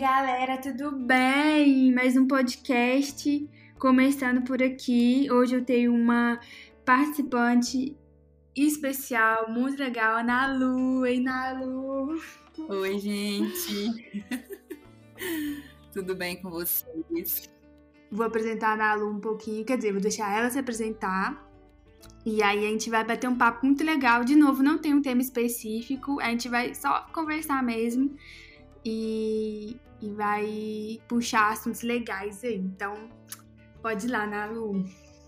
[0.00, 1.92] galera, tudo bem?
[1.92, 3.46] Mais um podcast
[3.78, 5.30] começando por aqui.
[5.30, 6.40] Hoje eu tenho uma
[6.86, 7.94] participante
[8.56, 11.04] especial, muito legal, a Nalu.
[11.04, 12.18] Ei, Nalu!
[12.66, 14.24] Oi, gente!
[15.92, 17.50] tudo bem com vocês?
[18.10, 21.46] Vou apresentar a Nalu um pouquinho, quer dizer, vou deixar ela se apresentar.
[22.24, 24.24] E aí a gente vai bater um papo muito legal.
[24.24, 28.16] De novo, não tem um tema específico, a gente vai só conversar mesmo
[28.82, 32.56] e, e vai puxar assuntos legais aí.
[32.56, 33.08] Então,
[33.82, 34.84] pode ir lá, Nalu.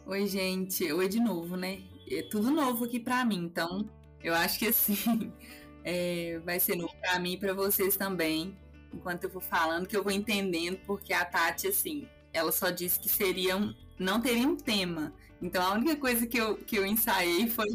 [0.06, 0.90] Oi, gente.
[0.92, 1.80] Oi de novo, né?
[2.10, 3.88] É tudo novo aqui pra mim, então
[4.22, 5.32] eu acho que assim
[5.84, 8.56] é, vai ser novo pra mim e pra vocês também.
[8.92, 13.00] Enquanto eu vou falando, que eu vou entendendo, porque a Tati, assim, ela só disse
[13.00, 15.14] que seriam, não teria um tema.
[15.40, 17.66] Então a única coisa que eu, que eu ensaiei foi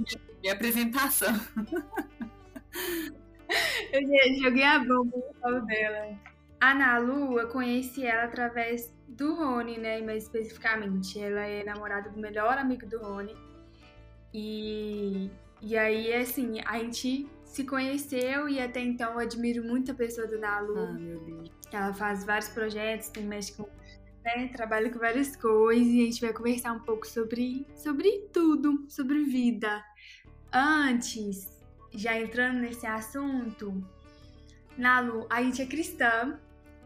[0.42, 1.34] minha, apresentação.
[3.92, 4.02] Eu
[4.44, 6.20] joguei a bomba no dela.
[6.60, 10.02] A Nalu, eu conheci ela através do Rony, né?
[10.02, 11.20] Mais especificamente.
[11.20, 13.36] Ela é namorada do melhor amigo do Rony.
[14.34, 15.30] E,
[15.62, 20.28] e aí, assim, a gente se conheceu e até então eu admiro muito a pessoa
[20.28, 20.80] do Nalu.
[20.80, 21.52] Ah, meu Deus.
[21.72, 23.68] Ela faz vários projetos, tem mexe com.
[24.26, 28.86] Né, trabalha com várias coisas e a gente vai conversar um pouco sobre, sobre tudo,
[28.90, 29.82] sobre vida.
[30.52, 31.62] Antes,
[31.94, 33.82] já entrando nesse assunto,
[34.78, 36.38] Nalu, a gente é cristã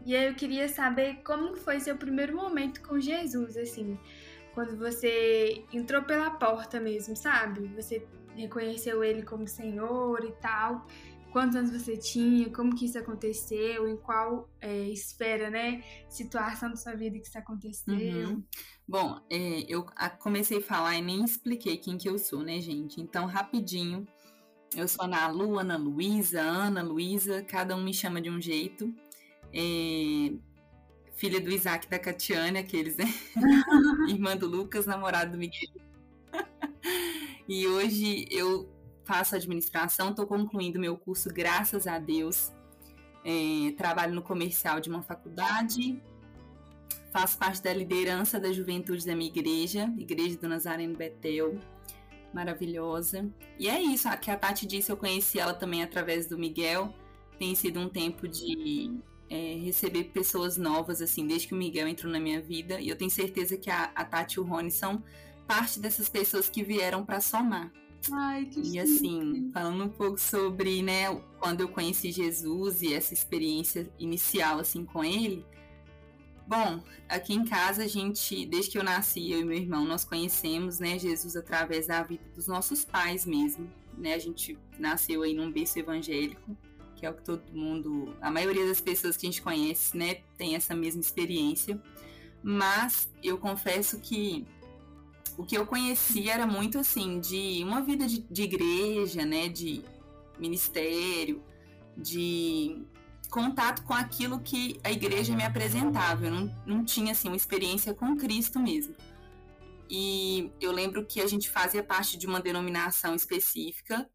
[0.04, 3.98] e aí eu queria saber como foi seu primeiro momento com Jesus, assim,
[4.54, 7.68] quando você entrou pela porta mesmo, sabe?
[7.74, 10.86] Você reconheceu ele como Senhor e tal.
[11.30, 12.50] Quantos anos você tinha?
[12.50, 13.88] Como que isso aconteceu?
[13.88, 15.82] Em qual é, esfera, né?
[16.08, 17.94] Situação da sua vida que isso aconteceu?
[18.28, 18.44] Uhum.
[18.86, 19.86] Bom, é, eu
[20.18, 23.00] comecei a falar e nem expliquei quem que eu sou, né, gente?
[23.00, 24.06] Então, rapidinho,
[24.76, 28.94] eu sou Ana Lu, Ana Luísa, Ana Luísa, cada um me chama de um jeito.
[29.52, 30.32] É,
[31.14, 33.04] filha do Isaac da Catiane, aqueles, né?
[34.08, 35.70] Irmã do Lucas, namorado do Miguel.
[37.48, 38.68] e hoje eu
[39.04, 42.52] faço administração, estou concluindo meu curso, graças a Deus.
[43.24, 46.02] É, trabalho no comercial de uma faculdade,
[47.12, 51.56] faço parte da liderança da juventude da minha igreja, Igreja do Nazareno Betel
[52.32, 53.30] maravilhosa.
[53.58, 56.92] E é isso, a que a Tati disse, eu conheci ela também através do Miguel.
[57.38, 58.90] Tem sido um tempo de
[59.32, 62.78] é, receber pessoas novas, assim, desde que o Miguel entrou na minha vida.
[62.78, 65.02] E eu tenho certeza que a, a Tati e o Rony são
[65.46, 67.72] parte dessas pessoas que vieram para somar.
[68.12, 73.14] Ai, que E assim, falando um pouco sobre, né, quando eu conheci Jesus e essa
[73.14, 75.46] experiência inicial, assim, com ele,
[76.44, 80.04] Bom, aqui em casa a gente, desde que eu nasci, eu e meu irmão, nós
[80.04, 84.12] conhecemos, né, Jesus através da vida dos nossos pais mesmo, né?
[84.14, 86.54] A gente nasceu aí num berço evangélico,
[87.02, 90.20] que é o que todo mundo, a maioria das pessoas que a gente conhece, né,
[90.38, 91.82] tem essa mesma experiência.
[92.40, 94.46] Mas eu confesso que
[95.36, 99.82] o que eu conheci era muito assim, de uma vida de, de igreja, né, de
[100.38, 101.42] ministério,
[101.96, 102.80] de
[103.28, 106.26] contato com aquilo que a igreja me apresentava.
[106.26, 108.94] Eu não, não tinha assim uma experiência com Cristo mesmo.
[109.90, 114.08] E eu lembro que a gente fazia parte de uma denominação específica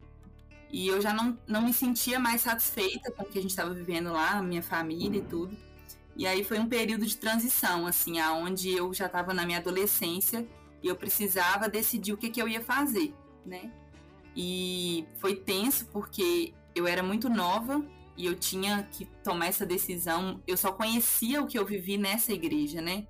[0.71, 3.73] e eu já não, não me sentia mais satisfeita com o que a gente estava
[3.73, 5.55] vivendo lá, minha família e tudo.
[6.15, 10.47] E aí foi um período de transição, assim, aonde eu já estava na minha adolescência
[10.81, 13.13] e eu precisava decidir o que, que eu ia fazer,
[13.45, 13.71] né?
[14.35, 17.83] E foi tenso porque eu era muito nova
[18.15, 20.41] e eu tinha que tomar essa decisão.
[20.45, 23.07] Eu só conhecia o que eu vivi nessa igreja, né?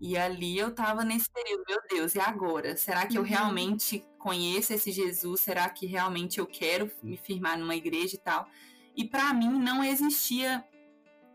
[0.00, 2.76] E ali eu tava nesse período, meu Deus, e agora?
[2.76, 3.28] Será que eu uhum.
[3.28, 5.40] realmente conheço esse Jesus?
[5.40, 8.48] Será que realmente eu quero me firmar numa igreja e tal?
[8.96, 10.64] E para mim não existia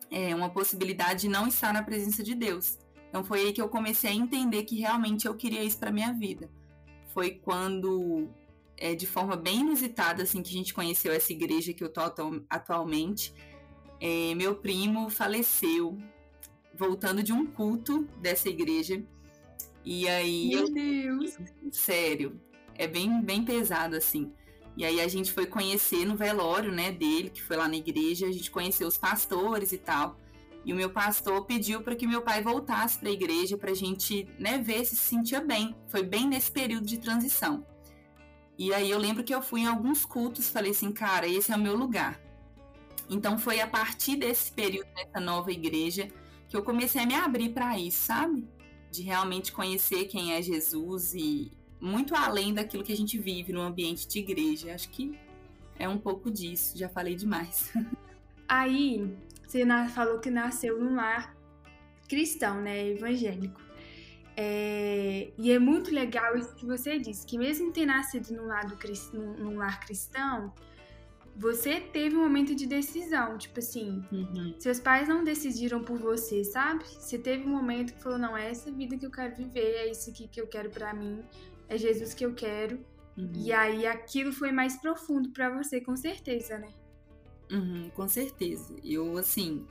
[0.09, 2.77] é, uma possibilidade de não estar na presença de Deus.
[3.09, 6.13] Então foi aí que eu comecei a entender que realmente eu queria isso para minha
[6.13, 6.49] vida.
[7.13, 8.29] Foi quando
[8.77, 12.01] é, de forma bem inusitada, assim, que a gente conheceu essa igreja que eu tô
[12.49, 13.33] atualmente.
[13.99, 15.97] É, meu primo faleceu
[16.73, 19.03] voltando de um culto dessa igreja.
[19.85, 20.49] E aí.
[20.49, 21.37] Meu Deus!
[21.71, 22.39] Sério,
[22.75, 24.31] é bem, bem pesado, assim.
[24.75, 28.25] E aí a gente foi conhecer no velório, né, dele, que foi lá na igreja,
[28.25, 30.17] a gente conheceu os pastores e tal.
[30.65, 33.75] E o meu pastor pediu para que meu pai voltasse para a igreja para a
[33.75, 35.75] gente, né, ver se se sentia bem.
[35.89, 37.65] Foi bem nesse período de transição.
[38.57, 41.55] E aí eu lembro que eu fui em alguns cultos, falei assim, cara, esse é
[41.55, 42.19] o meu lugar.
[43.09, 46.07] Então foi a partir desse período dessa nova igreja
[46.53, 48.47] que eu comecei a me abrir para isso, sabe?
[48.91, 51.51] De realmente conhecer quem é Jesus e
[51.81, 54.71] muito além daquilo que a gente vive no ambiente de igreja.
[54.71, 55.17] Acho que
[55.79, 57.73] é um pouco disso, já falei demais.
[58.47, 59.11] Aí,
[59.47, 59.65] você
[59.95, 61.35] falou que nasceu num lar
[62.07, 62.89] cristão, né?
[62.89, 63.59] Evangélico.
[64.37, 68.77] É, e é muito legal isso que você disse, que mesmo ter nascido num, lado,
[69.39, 70.53] num, lar cristão,
[71.35, 73.37] você teve um momento de decisão.
[73.37, 74.53] Tipo assim, uhum.
[74.59, 76.83] seus pais não decidiram por você, sabe?
[76.85, 79.91] Você teve um momento que falou: não, é essa vida que eu quero viver, é
[79.91, 81.23] isso aqui que eu quero para mim,
[81.67, 82.79] é Jesus que eu quero.
[83.17, 83.31] Uhum.
[83.35, 86.69] E aí aquilo foi mais profundo para você, com certeza, né?
[87.51, 88.75] Uhum, com certeza.
[88.83, 89.65] Eu, assim,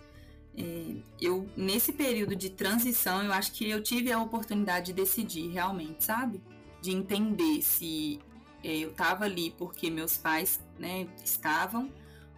[0.57, 5.49] é, eu nesse período de transição, eu acho que eu tive a oportunidade de decidir
[5.49, 6.41] realmente, sabe?
[6.81, 8.21] De entender se
[8.63, 11.91] eu estava ali porque meus pais né, estavam,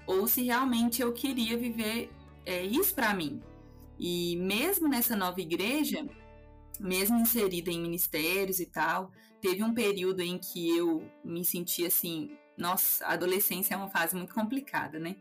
[0.06, 2.10] ou se realmente eu queria viver
[2.44, 3.42] é, isso para mim.
[3.98, 6.06] E mesmo nessa nova igreja,
[6.80, 9.10] mesmo inserida em ministérios e tal,
[9.40, 14.16] teve um período em que eu me senti assim, nossa, a adolescência é uma fase
[14.16, 15.16] muito complicada, né?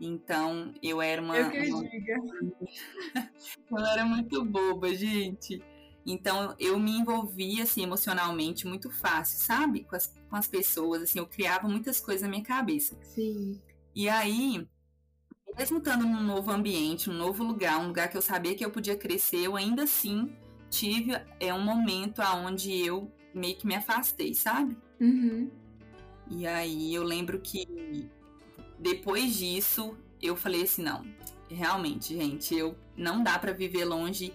[0.00, 1.36] Então, eu era uma.
[1.36, 1.82] Eu que uma...
[1.82, 2.16] diga.
[3.70, 5.62] eu era muito boba, gente.
[6.10, 9.84] Então, eu me envolvia, assim, emocionalmente muito fácil, sabe?
[9.84, 12.96] Com as, com as pessoas, assim, eu criava muitas coisas na minha cabeça.
[13.02, 13.60] Sim.
[13.94, 14.66] E aí,
[15.56, 18.70] mesmo estando num novo ambiente, num novo lugar, um lugar que eu sabia que eu
[18.70, 20.32] podia crescer, eu ainda assim
[20.68, 24.76] tive é, um momento aonde eu meio que me afastei, sabe?
[25.00, 25.50] Uhum.
[26.30, 28.08] E aí eu lembro que
[28.78, 31.04] depois disso eu falei assim, não,
[31.50, 34.32] realmente, gente, eu não dá para viver longe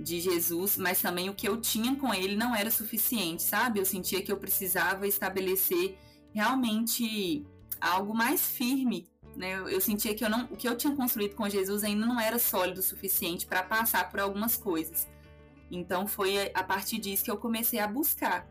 [0.00, 3.78] de Jesus, mas também o que eu tinha com ele não era suficiente, sabe?
[3.78, 5.98] Eu sentia que eu precisava estabelecer
[6.32, 7.46] realmente
[7.80, 9.58] algo mais firme, né?
[9.58, 12.20] Eu, eu sentia que eu não, o que eu tinha construído com Jesus ainda não
[12.20, 15.08] era sólido o suficiente para passar por algumas coisas.
[15.70, 18.48] Então foi a partir disso que eu comecei a buscar.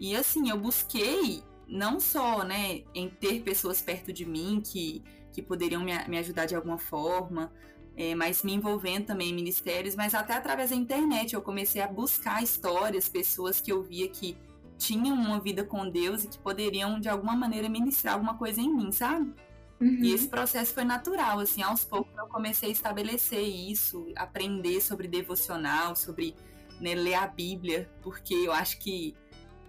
[0.00, 5.02] E assim, eu busquei não só, né, em ter pessoas perto de mim que,
[5.32, 7.52] que poderiam me, me ajudar de alguma forma,
[7.96, 11.88] é, mas me envolvendo também em ministérios, mas até através da internet eu comecei a
[11.88, 14.36] buscar histórias, pessoas que eu via que
[14.76, 18.72] tinham uma vida com Deus e que poderiam de alguma maneira ministrar alguma coisa em
[18.72, 19.32] mim, sabe?
[19.80, 19.98] Uhum.
[20.02, 25.08] E esse processo foi natural, assim, aos poucos eu comecei a estabelecer isso, aprender sobre
[25.08, 26.34] devocional, sobre
[26.80, 29.14] né, ler a Bíblia, porque eu acho que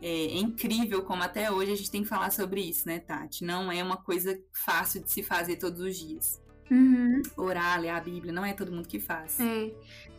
[0.02, 3.44] é, é, incrível como até hoje a gente tem que falar sobre isso, né, Tati?
[3.44, 6.42] Não é uma coisa fácil de se fazer todos os dias.
[6.70, 7.22] Uhum.
[7.38, 9.40] Orar, ler a Bíblia, não é todo mundo que faz.
[9.40, 9.72] É.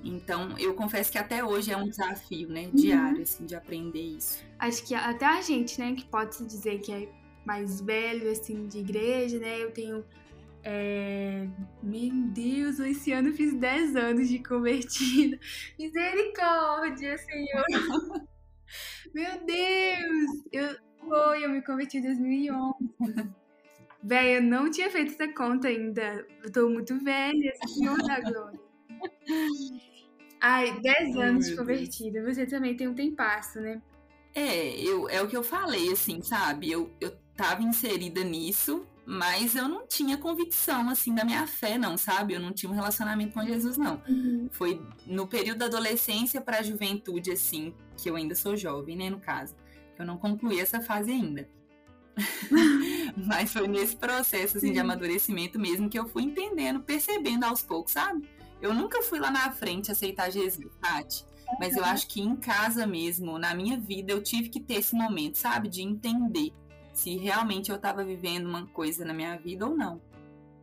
[0.02, 3.22] Então, eu confesso que até hoje é um desafio, né, diário, uhum.
[3.22, 4.42] assim, de aprender isso.
[4.58, 7.08] Acho que até a gente, né, que pode se dizer que é
[7.44, 10.04] mais velho, assim, de igreja, né, eu tenho
[10.62, 11.48] é...
[11.82, 15.38] Meu Deus, esse ano eu fiz 10 anos de convertida.
[15.78, 17.64] Misericórdia, Senhor.
[19.14, 20.44] Meu Deus!
[20.52, 22.74] Eu, foi, eu me converti em 2011.
[24.02, 26.26] Véi, eu não tinha feito essa conta ainda.
[26.42, 28.60] Eu tô muito velha, Senhor da Glória.
[30.40, 32.22] Ai, 10 anos de convertida.
[32.22, 33.82] Você também tem um tempasso, né?
[34.34, 36.70] É, eu, é o que eu falei, assim, sabe?
[36.70, 41.96] Eu, eu tava inserida nisso, mas eu não tinha convicção, assim, da minha fé, não,
[41.96, 42.34] sabe?
[42.34, 44.00] Eu não tinha um relacionamento com Jesus, não.
[44.08, 44.48] Uhum.
[44.52, 49.10] Foi no período da adolescência para a juventude, assim, que eu ainda sou jovem, né,
[49.10, 49.56] no caso.
[49.98, 51.48] Eu não concluí essa fase ainda.
[53.16, 54.72] mas foi nesse processo, assim, Sim.
[54.72, 58.28] de amadurecimento mesmo que eu fui entendendo, percebendo aos poucos, sabe?
[58.60, 61.24] Eu nunca fui lá na frente aceitar Jesus, Tati.
[61.58, 64.94] Mas eu acho que em casa mesmo, na minha vida, eu tive que ter esse
[64.94, 65.68] momento, sabe?
[65.68, 66.52] De entender
[66.92, 70.00] se realmente eu estava vivendo uma coisa na minha vida ou não.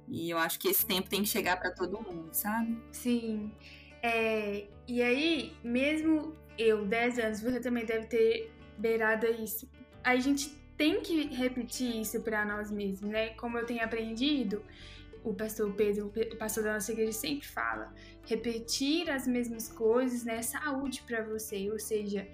[0.08, 2.78] E eu acho que esse tempo tem que chegar para todo mundo, sabe?
[2.92, 3.52] Sim.
[4.04, 9.68] É, e aí, mesmo eu, 10 anos, você também deve ter beirado isso.
[10.04, 13.30] A gente tem que repetir isso para nós mesmos, né?
[13.30, 14.64] Como eu tenho aprendido,
[15.24, 17.94] o pastor Pedro, o pastor da nossa igreja sempre fala,
[18.26, 20.42] repetir as mesmas coisas, né?
[20.42, 22.28] Saúde para você, ou seja,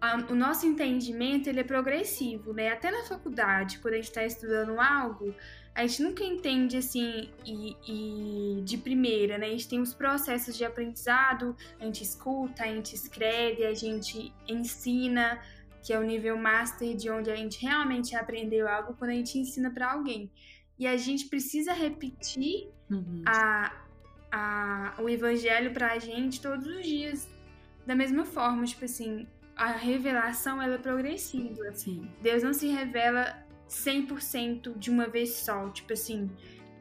[0.00, 2.70] a, o nosso entendimento ele é progressivo, né?
[2.70, 5.34] Até na faculdade, quando a gente está estudando algo,
[5.74, 9.46] a gente nunca entende assim e, e, de primeira, né?
[9.46, 14.32] A gente tem os processos de aprendizado, a gente escuta, a gente escreve, a gente
[14.48, 15.40] ensina,
[15.86, 19.38] que é o nível master de onde a gente realmente aprendeu algo quando a gente
[19.38, 20.28] ensina para alguém.
[20.76, 23.22] E a gente precisa repetir uhum.
[23.24, 23.72] a,
[24.32, 27.28] a, o evangelho para a gente todos os dias
[27.86, 31.72] da mesma forma, tipo assim, a revelação ela é progressiva.
[31.72, 32.10] Sim.
[32.20, 35.68] Deus não se revela 100% de uma vez só.
[35.70, 36.28] Tipo assim,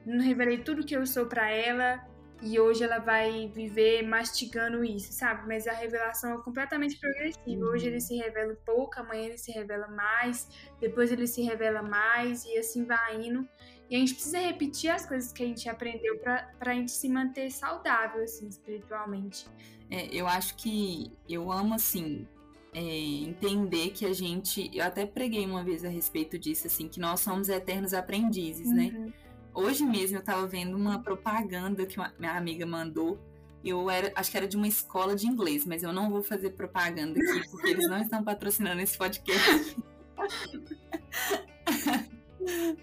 [0.03, 2.03] não revelei tudo que eu sou para ela
[2.42, 5.48] e hoje ela vai viver mastigando isso, sabe?
[5.48, 7.65] Mas a revelação é completamente progressiva.
[7.65, 10.48] Hoje ele se revela pouco, amanhã ele se revela mais,
[10.80, 13.48] depois ele se revela mais e assim vai indo.
[13.89, 17.08] E a gente precisa repetir as coisas que a gente aprendeu para a gente se
[17.08, 19.48] manter saudável, assim, espiritualmente.
[19.89, 22.27] É, eu acho que eu amo, assim,
[22.74, 24.72] é, entender que a gente.
[24.74, 28.92] Eu até preguei uma vez a respeito disso, assim, que nós somos eternos aprendizes, né?
[28.94, 29.06] uhum.
[29.06, 29.13] né?
[29.55, 33.17] Hoje mesmo eu estava vendo uma propaganda que uma, minha amiga mandou.
[33.63, 36.51] Eu era, acho que era de uma escola de inglês, mas eu não vou fazer
[36.51, 39.77] propaganda aqui porque eles não estão patrocinando esse podcast.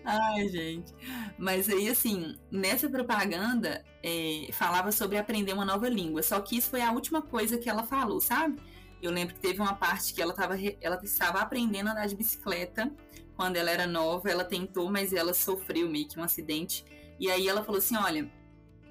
[0.04, 0.92] Ai, gente.
[1.38, 6.22] Mas aí, assim, nessa propaganda, é, falava sobre aprender uma nova língua.
[6.22, 8.58] Só que isso foi a última coisa que ela falou, sabe?
[9.00, 12.16] Eu lembro que teve uma parte que ela, tava, ela estava aprendendo a andar de
[12.16, 12.90] bicicleta
[13.36, 14.30] quando ela era nova.
[14.30, 16.84] Ela tentou, mas ela sofreu meio que um acidente.
[17.18, 18.30] E aí ela falou assim: Olha,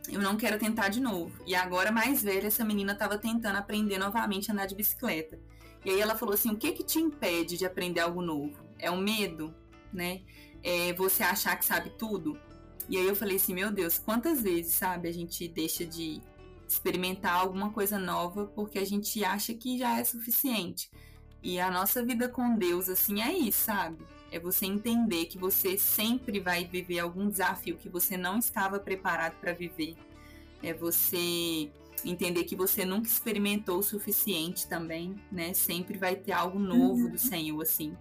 [0.10, 1.43] eu não quero tentar de novo.
[1.45, 5.39] E agora, mais velha, essa menina estava tentando aprender novamente a andar de bicicleta.
[5.86, 8.63] E aí ela falou assim: O que que te impede de aprender algo novo?
[8.77, 9.53] É o medo,
[9.91, 10.21] né?
[10.63, 12.39] É você achar que sabe tudo?
[12.88, 16.21] E aí eu falei assim: Meu Deus, quantas vezes, sabe, a gente deixa de
[16.67, 20.89] experimentar alguma coisa nova porque a gente acha que já é suficiente.
[21.43, 23.98] E a nossa vida com Deus, assim, é isso, sabe?
[24.31, 29.38] É você entender que você sempre vai viver algum desafio que você não estava preparado
[29.39, 29.95] para viver.
[30.63, 31.69] É você
[32.05, 35.53] entender que você nunca experimentou o suficiente também, né?
[35.53, 37.11] Sempre vai ter algo novo uhum.
[37.11, 37.95] do Senhor, assim.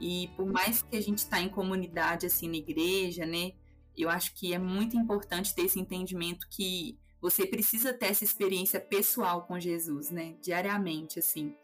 [0.00, 3.52] E por mais que a gente está em comunidade, assim, na igreja, né?
[3.96, 8.80] Eu acho que é muito importante ter esse entendimento que você precisa ter essa experiência
[8.80, 10.34] pessoal com Jesus, né?
[10.42, 11.54] Diariamente, assim.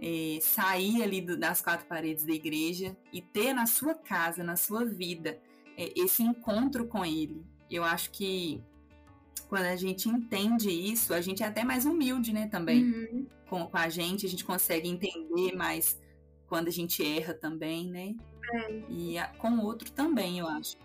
[0.00, 4.54] É, sair ali do, das quatro paredes da igreja e ter na sua casa, na
[4.54, 5.40] sua vida,
[5.76, 7.44] é, esse encontro com Ele.
[7.70, 8.62] Eu acho que
[9.48, 12.48] quando a gente entende isso, a gente é até mais humilde, né?
[12.48, 13.26] Também uhum.
[13.48, 16.00] com, com, a gente, a gente consegue entender mais
[16.48, 18.14] quando a gente erra também, né?
[18.52, 18.82] É.
[18.88, 20.76] E a, com o outro também, eu acho.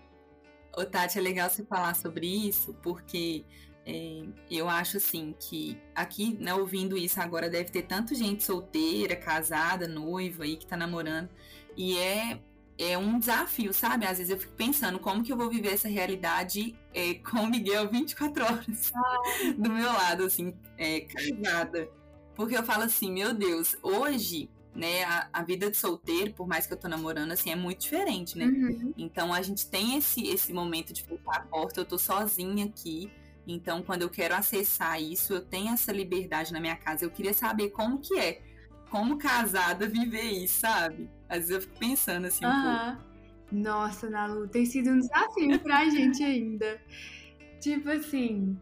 [0.75, 3.43] Ô, Tati, é legal você falar sobre isso, porque
[3.85, 9.15] é, eu acho assim que aqui, né, ouvindo isso agora, deve ter tanto gente solteira,
[9.15, 11.29] casada, noiva aí que tá namorando.
[11.75, 12.39] E é,
[12.77, 14.05] é um desafio, sabe?
[14.05, 17.47] Às vezes eu fico pensando como que eu vou viver essa realidade é, com o
[17.49, 19.53] Miguel 24 horas ah.
[19.57, 21.89] do meu lado, assim, é, casada.
[22.35, 26.67] Porque eu falo assim, meu Deus, hoje, né, a, a, vida de solteiro, por mais
[26.67, 28.45] que eu tô namorando, assim, é muito diferente, né?
[28.45, 28.93] Uhum.
[28.95, 33.11] Então a gente tem esse, esse momento de fechar a porta, eu tô sozinha aqui
[33.47, 37.05] então, quando eu quero acessar isso, eu tenho essa liberdade na minha casa.
[37.05, 38.41] Eu queria saber como que é,
[38.89, 41.09] como casada viver isso, sabe?
[41.27, 42.45] Às vezes eu fico pensando assim.
[42.45, 42.97] Uhum.
[43.51, 46.79] Nossa, Nalu, tem sido um desafio pra gente ainda.
[47.59, 48.57] Tipo assim,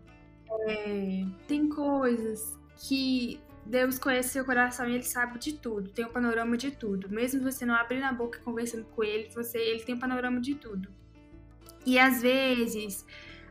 [0.68, 6.10] é, tem coisas que Deus conhece seu coração e ele sabe de tudo, tem o
[6.10, 7.10] um panorama de tudo.
[7.10, 10.40] Mesmo você não abrindo a boca conversando com ele, você, ele tem o um panorama
[10.42, 10.90] de tudo.
[11.86, 13.06] E às vezes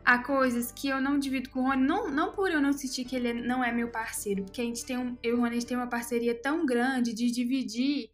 [0.09, 3.05] há coisas que eu não divido com o Rony, não, não por eu não sentir
[3.05, 5.49] que ele não é meu parceiro, porque a gente tem um, eu e o Rony
[5.49, 8.09] a gente tem uma parceria tão grande de dividir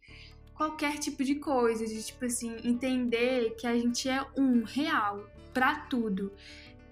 [0.52, 5.74] qualquer tipo de coisa, de tipo assim, entender que a gente é um real para
[5.86, 6.30] tudo.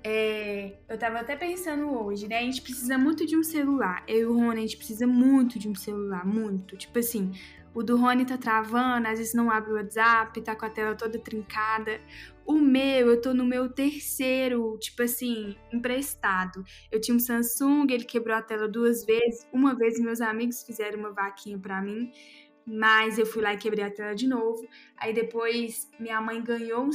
[0.02, 2.38] É, eu tava até pensando hoje, né?
[2.38, 4.04] A gente precisa muito de um celular.
[4.08, 6.76] Eu e o Rony, a gente precisa muito de um celular, muito.
[6.76, 7.30] Tipo assim,
[7.75, 10.94] o do Rony tá travando, às vezes não abre o WhatsApp, tá com a tela
[10.94, 12.00] toda trincada.
[12.46, 16.62] O meu, eu tô no meu terceiro, tipo assim, emprestado.
[16.90, 19.46] Eu tinha um Samsung, ele quebrou a tela duas vezes.
[19.52, 22.10] Uma vez meus amigos fizeram uma vaquinha para mim,
[22.66, 24.66] mas eu fui lá e quebrei a tela de novo.
[24.96, 26.90] Aí depois minha mãe ganhou um,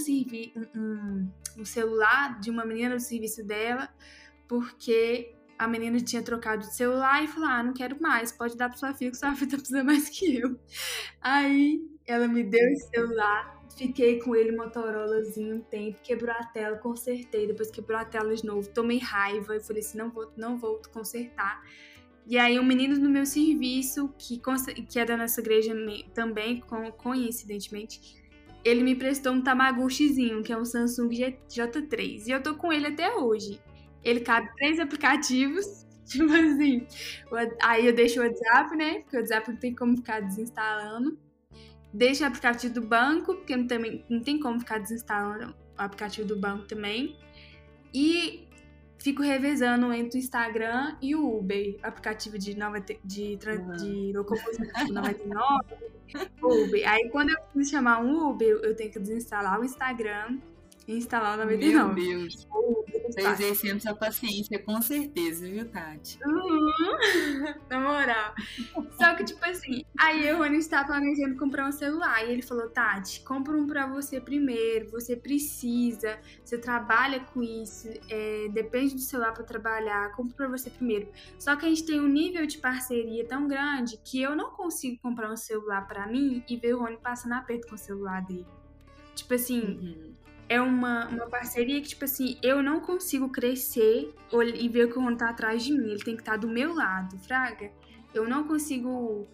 [0.75, 3.89] um, um celular de uma menina do serviço dela,
[4.47, 8.69] porque a menina tinha trocado de celular e falou: Ah, não quero mais, pode dar
[8.69, 10.59] pra sua filha, que sua filha tá precisando mais que eu.
[11.21, 16.77] Aí ela me deu esse celular, fiquei com ele Motorolazinho um tempo, quebrou a tela,
[16.77, 20.57] consertei, depois quebrou a tela de novo, tomei raiva e falei assim: não vou, não
[20.57, 21.63] vou consertar.
[22.25, 24.39] E aí, um menino no meu serviço, que,
[24.87, 25.73] que é da nossa igreja
[26.13, 26.61] também,
[26.97, 28.21] coincidentemente,
[28.63, 32.27] ele me prestou um Tamagotchizinho, que é um Samsung J3.
[32.27, 33.59] E eu tô com ele até hoje.
[34.03, 35.87] Ele cabe três aplicativos.
[36.05, 36.87] Tipo assim,
[37.61, 39.01] aí eu deixo o WhatsApp, né?
[39.01, 41.17] Porque o WhatsApp não tem como ficar desinstalando.
[41.93, 46.27] Deixo o aplicativo do banco, porque não, também, não tem como ficar desinstalando o aplicativo
[46.27, 47.17] do banco também.
[47.93, 48.47] E
[48.99, 54.65] fico revezando entre o Instagram e o Uber, aplicativo de, nova, de, de, de locomoção
[54.91, 55.65] 99,
[56.43, 56.89] Uber.
[56.89, 60.37] Aí quando eu preciso chamar um Uber, eu tenho que desinstalar o Instagram
[60.97, 62.47] instalar o Meu Deus.
[63.15, 66.19] Tá exercendo sua paciência, com certeza, viu, Tati?
[66.25, 66.71] Uhum.
[67.69, 68.33] Na moral.
[68.97, 72.23] Só que, tipo assim, aí o Rony está planejando comprar um celular.
[72.25, 74.89] E ele falou, Tati, compra um pra você primeiro.
[74.91, 80.11] Você precisa, você trabalha com isso, é, depende do celular pra trabalhar.
[80.11, 81.09] Compra pra você primeiro.
[81.37, 84.99] Só que a gente tem um nível de parceria tão grande que eu não consigo
[85.01, 88.45] comprar um celular pra mim e ver o Rony passando aperto com o celular dele.
[89.15, 94.13] Tipo assim, uhum é uma, uma parceria que, tipo assim, eu não consigo crescer
[94.55, 95.91] e ver que o Ron tá atrás de mim.
[95.91, 97.71] Ele tem que estar tá do meu lado, Fraga.
[98.13, 99.27] Eu não consigo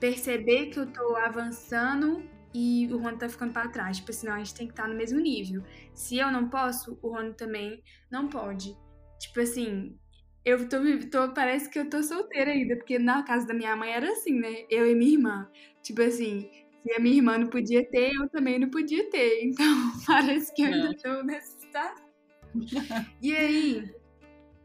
[0.00, 3.98] perceber que eu tô avançando e o Ron tá ficando para trás.
[3.98, 5.62] Tipo assim, a gente tem que estar tá no mesmo nível.
[5.94, 7.80] Se eu não posso, o Ron também
[8.10, 8.76] não pode.
[9.20, 9.96] Tipo assim,
[10.44, 10.78] eu tô,
[11.10, 14.38] tô, parece que eu tô solteira ainda, porque na casa da minha mãe era assim,
[14.40, 14.64] né?
[14.68, 15.50] Eu e minha irmã.
[15.80, 16.50] Tipo assim,
[16.86, 19.42] se a minha irmã não podia ter, eu também não podia ter.
[19.56, 22.06] Então, parece que eu ainda estou nessa situação.
[23.20, 23.90] E aí,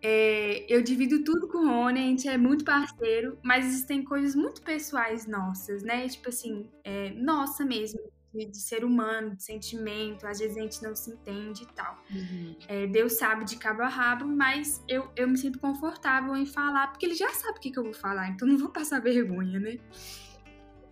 [0.01, 4.35] é, eu divido tudo com o Rony, a gente é muito parceiro, mas existem coisas
[4.35, 6.07] muito pessoais nossas, né?
[6.07, 7.99] Tipo assim, é, nossa mesmo,
[8.33, 11.97] de, de, ser humano, de sentimento, às vezes a gente não se entende e tal.
[12.09, 12.55] Uhum.
[12.67, 16.87] É, Deus sabe de cabo a rabo, mas eu, eu me sinto confortável em falar,
[16.87, 19.59] porque ele já sabe o que, que eu vou falar, então não vou passar vergonha,
[19.59, 19.79] né?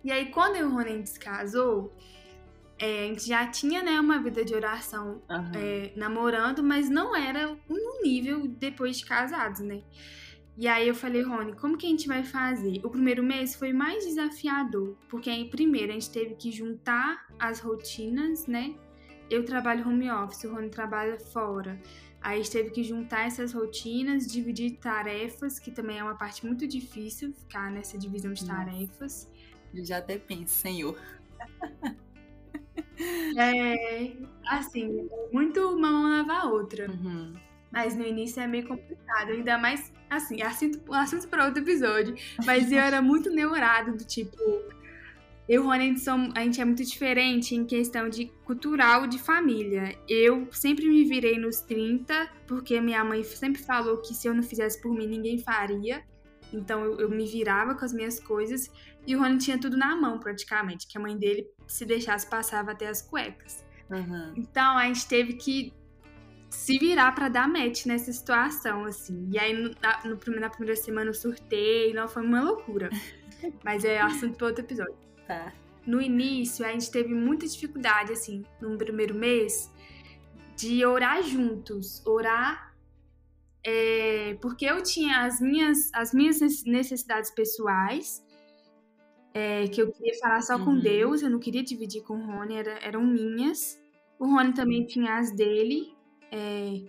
[0.02, 1.92] E aí, quando o Ronen se casou,
[2.78, 5.52] é, a gente já tinha né, uma vida de oração uhum.
[5.54, 9.82] é, namorando, mas não era no nível depois de casados, né?
[10.56, 12.80] E aí eu falei, Rony, como que a gente vai fazer?
[12.84, 17.60] O primeiro mês foi mais desafiador, porque aí primeiro a gente teve que juntar as
[17.60, 18.74] rotinas, né?
[19.30, 21.80] Eu trabalho home office, o Rony trabalha fora.
[22.20, 26.44] Aí a gente teve que juntar essas rotinas, dividir tarefas, que também é uma parte
[26.44, 29.30] muito difícil, ficar nessa divisão de tarefas.
[29.74, 30.98] Eu já até penso, Senhor.
[33.36, 34.12] É,
[34.46, 36.90] assim, muito uma mão lava a outra.
[36.90, 37.34] Uhum.
[37.72, 42.14] Mas no início é meio complicado, ainda mais, assim, assunto, assunto para outro episódio.
[42.44, 44.36] Mas eu era muito neurado, do tipo.
[45.48, 45.96] Eu e o Rony,
[46.36, 49.96] a gente é muito diferente em questão de cultural de família.
[50.08, 54.44] Eu sempre me virei nos 30, porque minha mãe sempre falou que se eu não
[54.44, 56.04] fizesse por mim, ninguém faria.
[56.52, 58.70] Então eu, eu, me virava com as minhas coisas
[59.06, 62.72] e o Rony tinha tudo na mão praticamente, que a mãe dele, se deixasse, passava
[62.72, 63.64] até as cuecas.
[63.88, 64.34] Uhum.
[64.36, 65.72] Então a gente teve que
[66.48, 69.28] se virar para dar match nessa situação, assim.
[69.32, 72.90] E aí no, na, no, na primeira semana eu surtei, não foi uma loucura.
[73.64, 74.96] Mas é assunto para outro episódio.
[75.26, 75.52] Tá.
[75.86, 79.72] No início, a gente teve muita dificuldade, assim, no primeiro mês,
[80.56, 82.04] de orar juntos.
[82.04, 82.69] Orar
[83.64, 88.24] é, porque eu tinha as minhas, as minhas necessidades pessoais,
[89.34, 90.64] é, que eu queria falar só uhum.
[90.64, 93.80] com Deus, eu não queria dividir com o Rony, era, eram minhas.
[94.18, 95.94] O Rony também tinha as dele.
[96.32, 96.82] É,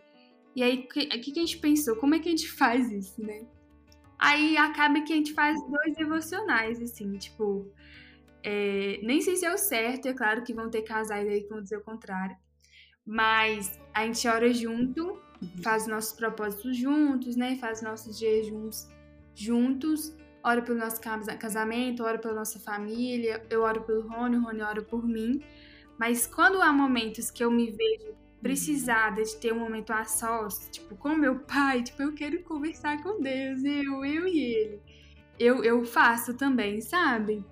[0.55, 1.95] e aí, o que, que, a gente pensou?
[1.97, 3.45] Como é que a gente faz isso, né?
[4.17, 7.71] Aí acaba que a gente faz dois devocionais, assim, tipo.
[8.43, 11.49] É, nem sei se é o certo, é claro que vão ter casais aí que
[11.49, 12.35] vão dizer o contrário.
[13.05, 15.21] Mas a gente ora junto
[15.63, 17.55] faz nossos propósitos juntos, né?
[17.57, 18.87] Faz nossos jejuns
[19.35, 20.15] juntos.
[20.43, 20.99] Ora pelo nosso
[21.39, 23.43] casamento, ora pela nossa família.
[23.49, 25.41] Eu oro pelo Rony, o Rony ora por mim.
[25.97, 30.67] Mas quando há momentos que eu me vejo precisada de ter um momento a sós,
[30.71, 34.81] tipo, com meu pai, tipo, eu quero conversar com Deus, eu, eu e ele.
[35.37, 37.45] Eu, eu faço também, sabe?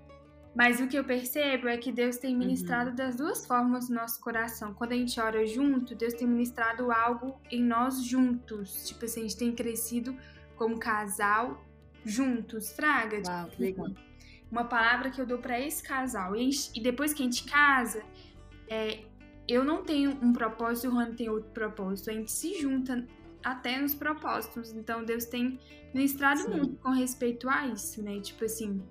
[0.56, 2.96] Mas o que eu percebo é que Deus tem ministrado uhum.
[2.96, 4.74] das duas formas no nosso coração.
[4.74, 8.88] Quando a gente ora junto, Deus tem ministrado algo em nós juntos.
[8.88, 10.16] Tipo assim, a gente tem crescido
[10.56, 11.64] como casal
[12.04, 12.72] juntos.
[12.72, 13.22] Fraga.
[13.26, 13.88] Uau, tipo, que legal.
[14.52, 16.36] Uma palavra que eu dou para esse casal.
[16.36, 18.04] E, e, depois que a gente casa,
[18.68, 19.04] é,
[19.48, 22.10] eu não tenho um propósito e o Rony tem outro propósito.
[22.10, 23.06] A gente se junta
[23.44, 24.74] até nos propósitos.
[24.74, 25.60] Então Deus tem
[25.94, 26.50] ministrado Sim.
[26.50, 28.20] muito com respeito a isso, né?
[28.20, 28.82] Tipo assim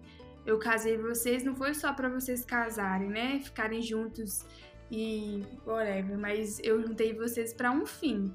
[0.48, 3.38] eu casei vocês não foi só para vocês casarem, né?
[3.38, 4.46] Ficarem juntos
[4.90, 8.34] e whatever, mas eu juntei vocês para um fim.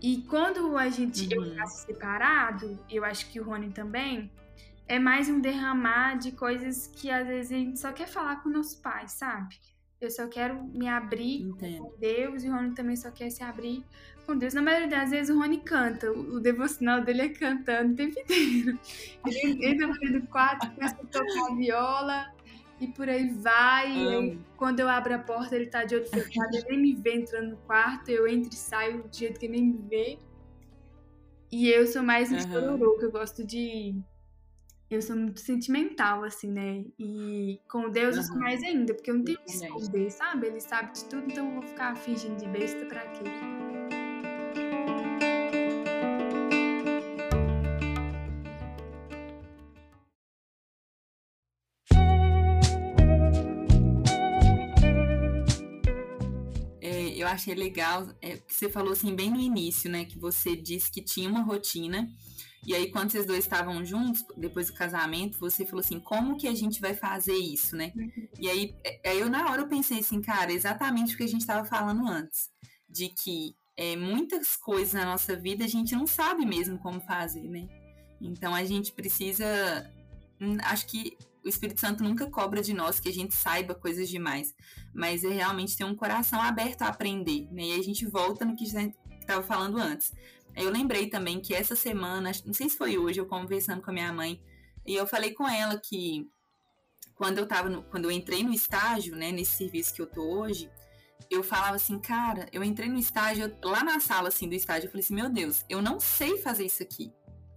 [0.00, 1.44] E quando a gente uhum.
[1.44, 4.32] eu faço separado, eu acho que o Rony também,
[4.88, 8.48] é mais um derramar de coisas que às vezes a gente só quer falar com
[8.48, 9.60] nossos pais, sabe?
[10.02, 11.78] Eu só quero me abrir Entendo.
[11.78, 13.84] com Deus e o Rony também só quer se abrir
[14.26, 14.52] com Deus.
[14.52, 18.76] Na maioria das vezes o Rony canta, o, devocional dele é cantando o tempo inteiro.
[19.24, 22.34] Ele entra no quarto, começa a tocar viola
[22.80, 23.96] e por aí vai.
[23.96, 27.14] E quando eu abro a porta, ele tá de olho fechado, ele nem me vê
[27.14, 30.18] entrando no quarto, eu entro e saio do jeito que ele nem me vê.
[31.52, 32.98] E eu sou mais um uhum.
[32.98, 33.94] que eu gosto de
[34.94, 36.84] eu sou muito sentimental, assim, né?
[36.98, 40.46] E com Deus eu sou mais ainda, porque eu não tenho que esconder, sabe?
[40.48, 43.24] Ele sabe de tudo, então eu vou ficar fingindo de besta pra quê?
[56.82, 60.04] É, eu achei legal é, que você falou assim bem no início, né?
[60.04, 62.06] Que você disse que tinha uma rotina
[62.64, 66.46] e aí, quando vocês dois estavam juntos, depois do casamento, você falou assim: como que
[66.46, 67.92] a gente vai fazer isso, né?
[68.38, 71.28] E aí, é, aí, eu, na hora, eu pensei assim, cara, exatamente o que a
[71.28, 72.50] gente estava falando antes:
[72.88, 77.48] de que é, muitas coisas na nossa vida a gente não sabe mesmo como fazer,
[77.48, 77.66] né?
[78.20, 79.44] Então, a gente precisa.
[80.40, 84.08] Hum, acho que o Espírito Santo nunca cobra de nós que a gente saiba coisas
[84.08, 84.54] demais,
[84.94, 87.64] mas é realmente ter um coração aberto a aprender, né?
[87.64, 90.12] E aí a gente volta no que estava falando antes
[90.56, 93.94] eu lembrei também que essa semana, não sei se foi hoje, eu conversando com a
[93.94, 94.42] minha mãe,
[94.86, 96.28] e eu falei com ela que
[97.14, 100.22] quando eu tava no, quando eu entrei no estágio, né, nesse serviço que eu tô
[100.22, 100.70] hoje,
[101.30, 104.90] eu falava assim, cara, eu entrei no estágio, lá na sala assim do estágio, eu
[104.90, 107.12] falei assim, meu Deus, eu não sei fazer isso aqui.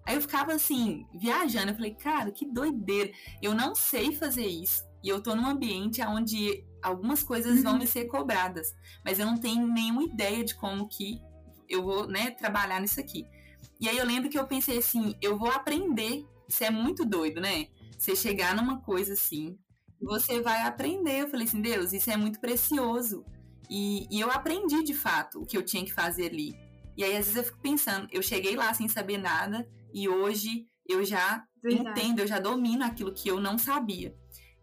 [0.05, 3.11] Aí eu ficava assim, viajando, eu falei, cara, que doideira.
[3.41, 4.85] Eu não sei fazer isso.
[5.03, 7.79] E eu tô num ambiente onde algumas coisas vão uhum.
[7.79, 11.19] me ser cobradas, mas eu não tenho nenhuma ideia de como que
[11.69, 13.25] eu vou, né, trabalhar nisso aqui.
[13.79, 16.25] E aí eu lembro que eu pensei assim, eu vou aprender.
[16.47, 17.67] Isso é muito doido, né?
[17.97, 19.57] Você chegar numa coisa assim,
[20.01, 21.21] você vai aprender.
[21.21, 23.25] Eu falei assim, Deus, isso é muito precioso.
[23.69, 26.55] E, e eu aprendi de fato o que eu tinha que fazer ali.
[26.97, 30.67] E aí às vezes eu fico pensando, eu cheguei lá sem saber nada e hoje
[30.87, 31.99] eu já Verdade.
[31.99, 34.15] entendo, eu já domino aquilo que eu não sabia.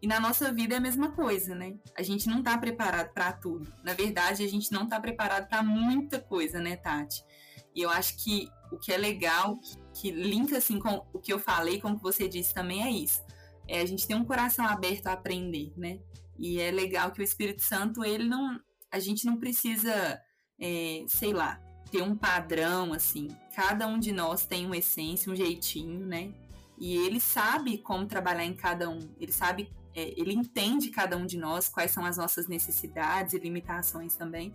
[0.02, 1.76] E na nossa vida é a mesma coisa, né?
[1.96, 3.72] A gente não tá preparado para tudo.
[3.84, 7.24] Na verdade, a gente não tá preparado para muita coisa, né, Tati?
[7.72, 11.32] E eu acho que o que é legal, que, que linka assim com o que
[11.32, 13.22] eu falei, com o que você disse também é isso.
[13.68, 16.00] É a gente ter um coração aberto a aprender, né?
[16.36, 18.58] E é legal que o Espírito Santo, ele não.
[18.90, 20.20] A gente não precisa,
[20.60, 21.60] é, sei lá,
[21.92, 23.28] ter um padrão, assim.
[23.54, 26.34] Cada um de nós tem uma essência, um jeitinho, né?
[26.76, 28.98] E ele sabe como trabalhar em cada um.
[29.20, 33.38] Ele sabe é, ele entende cada um de nós, quais são as nossas necessidades e
[33.38, 34.54] limitações também.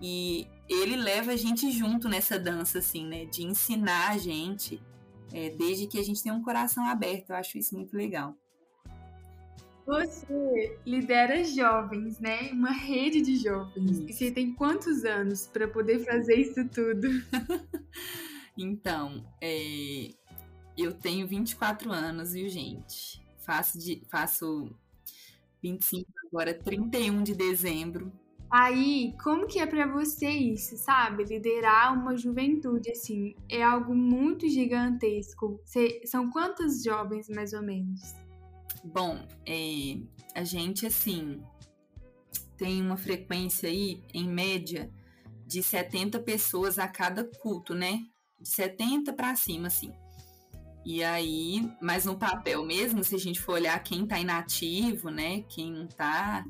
[0.00, 3.24] E ele leva a gente junto nessa dança, assim, né?
[3.24, 4.80] De ensinar a gente,
[5.32, 7.30] é, desde que a gente tenha um coração aberto.
[7.30, 8.36] Eu acho isso muito legal.
[9.84, 12.52] Você lidera jovens, né?
[12.52, 14.00] Uma rede de jovens.
[14.00, 17.08] E você tem quantos anos para poder fazer isso tudo?
[18.56, 20.10] então, é,
[20.76, 23.17] eu tenho 24 anos, viu, gente?
[23.48, 24.68] Faço, de, faço
[25.62, 28.12] 25 agora, 31 de dezembro.
[28.50, 31.24] Aí, como que é para você isso, sabe?
[31.24, 35.58] Liderar uma juventude, assim, é algo muito gigantesco.
[35.64, 38.14] Cê, são quantos jovens, mais ou menos?
[38.84, 39.96] Bom, é,
[40.34, 41.42] a gente, assim,
[42.58, 44.90] tem uma frequência aí, em média,
[45.46, 48.04] de 70 pessoas a cada culto, né?
[48.38, 49.90] De 70 para cima, assim.
[50.90, 55.42] E aí, mas no papel mesmo, se a gente for olhar quem está inativo, né,
[55.42, 56.42] quem não está,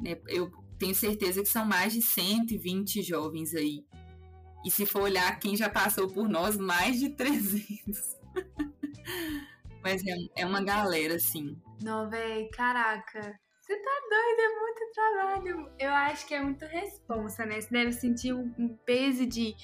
[0.00, 3.84] né, eu tenho certeza que são mais de 120 jovens aí.
[4.64, 8.18] E se for olhar quem já passou por nós, mais de 300.
[9.84, 11.54] mas é, é uma galera, assim.
[11.82, 13.38] Não, véi, caraca.
[13.60, 15.70] Você tá doido, é muito trabalho.
[15.78, 17.60] Eu acho que é muito responsa, né?
[17.60, 19.54] Você deve sentir um peso de,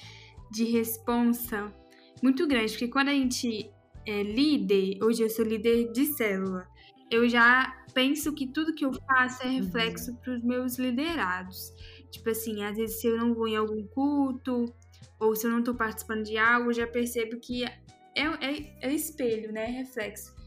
[0.51, 1.73] de responsa
[2.21, 3.73] muito grande, porque quando a gente
[4.05, 6.67] é, líder, hoje eu sou líder de célula,
[7.11, 9.59] eu já penso que tudo que eu faço é uhum.
[9.61, 11.73] reflexo para os meus liderados.
[12.11, 14.65] Tipo assim, às vezes se eu não vou em algum culto,
[15.19, 17.81] ou se eu não estou participando de algo, eu já percebo que é,
[18.15, 19.65] é, é espelho, né?
[19.65, 20.38] Reflexo.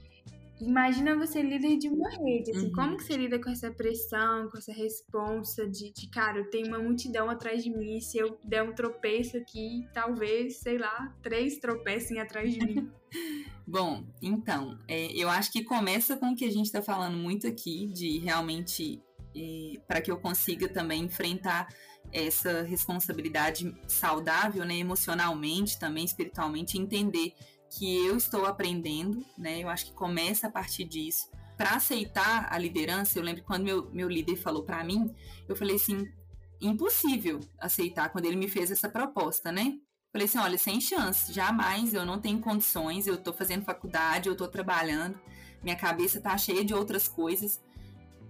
[0.62, 2.72] Imagina você líder de uma rede, assim, uhum.
[2.72, 6.68] como que você lida com essa pressão, com essa responsa de, de, cara, eu tenho
[6.68, 11.58] uma multidão atrás de mim, se eu der um tropeço aqui, talvez, sei lá, três
[11.58, 12.88] tropecem atrás de mim.
[13.66, 17.48] Bom, então, é, eu acho que começa com o que a gente está falando muito
[17.48, 19.02] aqui, de realmente,
[19.36, 21.66] é, para que eu consiga também enfrentar
[22.12, 27.32] essa responsabilidade saudável, né, emocionalmente, também espiritualmente, entender
[27.78, 29.62] que eu estou aprendendo, né?
[29.62, 31.30] Eu acho que começa a partir disso.
[31.56, 35.14] Para aceitar a liderança, eu lembro quando meu, meu líder falou para mim,
[35.48, 36.06] eu falei assim,
[36.60, 39.78] impossível aceitar quando ele me fez essa proposta, né?
[40.12, 44.36] Falei assim, olha, sem chance, jamais, eu não tenho condições, eu tô fazendo faculdade, eu
[44.36, 45.18] tô trabalhando,
[45.62, 47.58] minha cabeça tá cheia de outras coisas.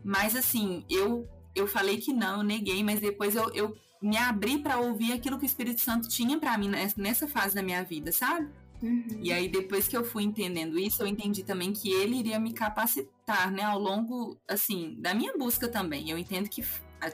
[0.05, 4.59] Mas assim, eu eu falei que não, eu neguei, mas depois eu, eu me abri
[4.59, 8.11] para ouvir aquilo que o Espírito Santo tinha para mim nessa fase da minha vida,
[8.12, 8.48] sabe?
[8.83, 9.21] Uhum.
[9.21, 12.53] E aí, depois que eu fui entendendo isso, eu entendi também que ele iria me
[12.53, 16.11] capacitar, né, ao longo, assim, da minha busca também.
[16.11, 16.64] Eu entendo que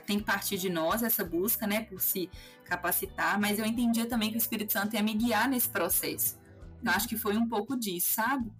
[0.05, 2.29] tem que partir de nós essa busca, né, por se
[2.65, 6.37] capacitar, mas eu entendia também que o Espírito Santo ia me guiar nesse processo.
[6.81, 8.51] Então, acho que foi um pouco disso, sabe?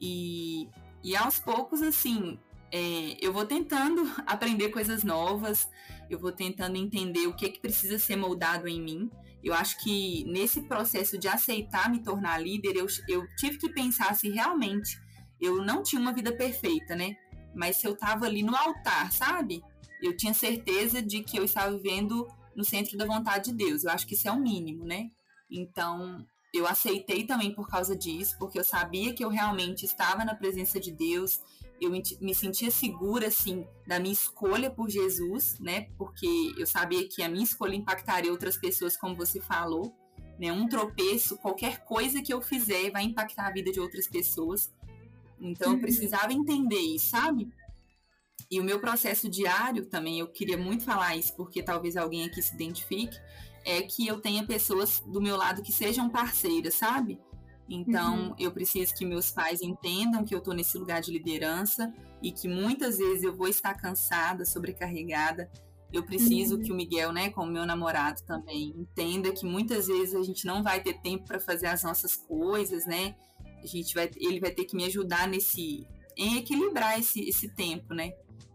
[0.00, 0.68] E,
[1.02, 2.38] e aos poucos, assim,
[2.72, 5.68] é, eu vou tentando aprender coisas novas,
[6.08, 9.10] eu vou tentando entender o que, que precisa ser moldado em mim.
[9.42, 14.14] Eu acho que nesse processo de aceitar me tornar líder, eu, eu tive que pensar
[14.14, 15.00] se realmente
[15.40, 17.16] eu não tinha uma vida perfeita, né?
[17.54, 19.62] Mas se eu estava ali no altar, sabe?
[20.02, 23.84] Eu tinha certeza de que eu estava vivendo no centro da vontade de Deus.
[23.84, 25.10] Eu acho que isso é o mínimo, né?
[25.50, 30.34] Então, eu aceitei também por causa disso, porque eu sabia que eu realmente estava na
[30.34, 31.40] presença de Deus,
[31.80, 35.88] eu me sentia segura, assim, da minha escolha por Jesus, né?
[35.96, 39.94] Porque eu sabia que a minha escolha impactaria outras pessoas, como você falou,
[40.38, 40.52] né?
[40.52, 44.70] Um tropeço, qualquer coisa que eu fizer vai impactar a vida de outras pessoas.
[45.40, 45.80] Então, eu uhum.
[45.80, 47.48] precisava entender isso, sabe?
[48.50, 52.42] E o meu processo diário também, eu queria muito falar isso, porque talvez alguém aqui
[52.42, 53.16] se identifique,
[53.64, 57.18] é que eu tenha pessoas do meu lado que sejam parceiras, sabe?
[57.70, 58.34] Então, uhum.
[58.36, 62.48] eu preciso que meus pais entendam que eu estou nesse lugar de liderança e que
[62.48, 65.48] muitas vezes eu vou estar cansada, sobrecarregada.
[65.92, 66.62] Eu preciso uhum.
[66.62, 70.64] que o Miguel, né, como meu namorado também, entenda que muitas vezes a gente não
[70.64, 73.14] vai ter tempo para fazer as nossas coisas, né?
[73.62, 77.94] A gente vai, ele vai ter que me ajudar nesse em equilibrar esse, esse tempo,
[77.94, 78.12] né?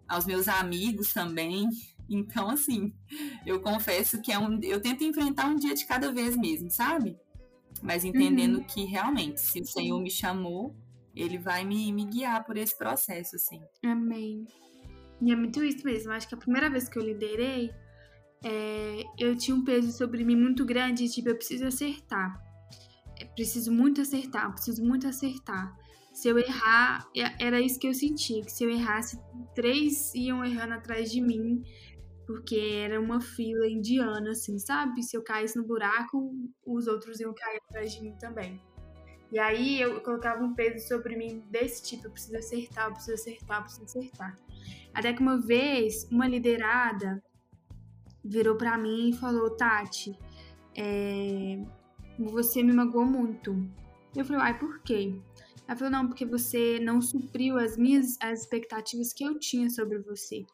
[0.08, 1.70] Aos meus amigos também.
[2.08, 2.94] Então, assim,
[3.48, 7.18] eu confesso que é um, eu tento enfrentar um dia de cada vez mesmo, sabe?
[7.86, 8.64] Mas entendendo uhum.
[8.64, 10.76] que realmente, se o Senhor me chamou,
[11.16, 13.62] ele vai me, me guiar por esse processo, assim.
[13.84, 14.46] Amém.
[15.22, 16.12] E é muito isso mesmo.
[16.12, 17.72] Acho que a primeira vez que eu liderei,
[18.44, 22.44] é, eu tinha um peso sobre mim muito grande, tipo, eu preciso acertar.
[23.22, 25.74] Eu preciso muito acertar, preciso muito acertar.
[26.12, 27.08] Se eu errar,
[27.40, 29.20] era isso que eu sentia, que se eu errasse,
[29.54, 31.62] três iam errando atrás de mim
[32.26, 35.04] porque era uma fila indiana, assim, sabe?
[35.04, 36.34] Se eu caísse no buraco,
[36.66, 38.62] os outros iam cair atrás de mim também.
[39.32, 43.14] E aí eu colocava um peso sobre mim desse tipo, eu preciso acertar, eu preciso
[43.14, 44.38] acertar, eu preciso acertar.
[44.94, 47.22] Até que uma vez, uma liderada
[48.24, 50.18] virou para mim e falou, Tati,
[50.76, 51.62] é...
[52.18, 53.56] você me magoou muito.
[54.16, 55.20] Eu falei, ai, por quê?
[55.68, 60.00] Ela falou, não, porque você não supriu as minhas as expectativas que eu tinha sobre
[60.00, 60.46] você.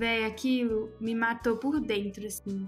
[0.00, 2.66] Véi, aquilo me matou por dentro, assim.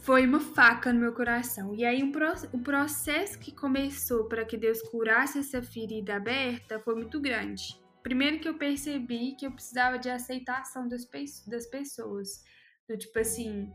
[0.00, 1.74] Foi uma faca no meu coração.
[1.74, 6.80] E aí, um pro, o processo que começou para que Deus curasse essa ferida aberta
[6.80, 7.78] foi muito grande.
[8.02, 11.06] Primeiro que eu percebi que eu precisava de aceitação das,
[11.46, 12.42] das pessoas.
[12.88, 13.70] Do tipo assim,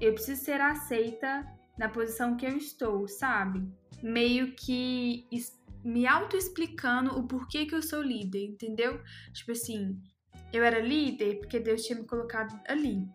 [0.00, 1.44] eu preciso ser aceita
[1.76, 3.68] na posição que eu estou, sabe?
[4.00, 5.26] Meio que
[5.82, 9.02] me auto-explicando o porquê que eu sou líder, entendeu?
[9.32, 10.00] Tipo assim,
[10.52, 13.06] eu era líder porque Deus tinha me colocado ali.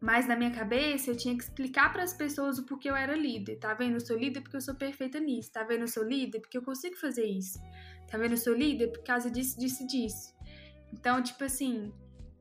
[0.00, 3.16] Mas na minha cabeça eu tinha que explicar para as pessoas o porquê eu era
[3.16, 3.56] líder.
[3.56, 3.94] Tá vendo?
[3.94, 5.50] Eu sou líder porque eu sou perfeita nisso.
[5.50, 5.82] Tá vendo?
[5.82, 7.58] Eu sou líder porque eu consigo fazer isso.
[8.10, 8.32] Tá vendo?
[8.32, 10.34] Eu sou líder por causa disso, disso, disso.
[10.92, 11.92] Então, tipo assim,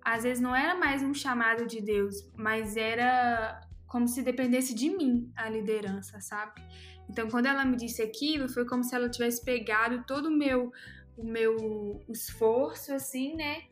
[0.01, 4.89] às vezes não era mais um chamado de Deus, mas era como se dependesse de
[4.89, 6.61] mim a liderança, sabe?
[7.09, 10.71] Então, quando ela me disse aquilo, foi como se ela tivesse pegado todo o meu
[11.17, 13.63] o meu esforço assim, né?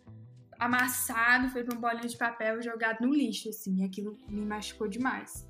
[0.64, 4.88] amassado, foi pra um bolinho de papel jogado no lixo, assim, e aquilo me machucou
[4.88, 5.48] demais.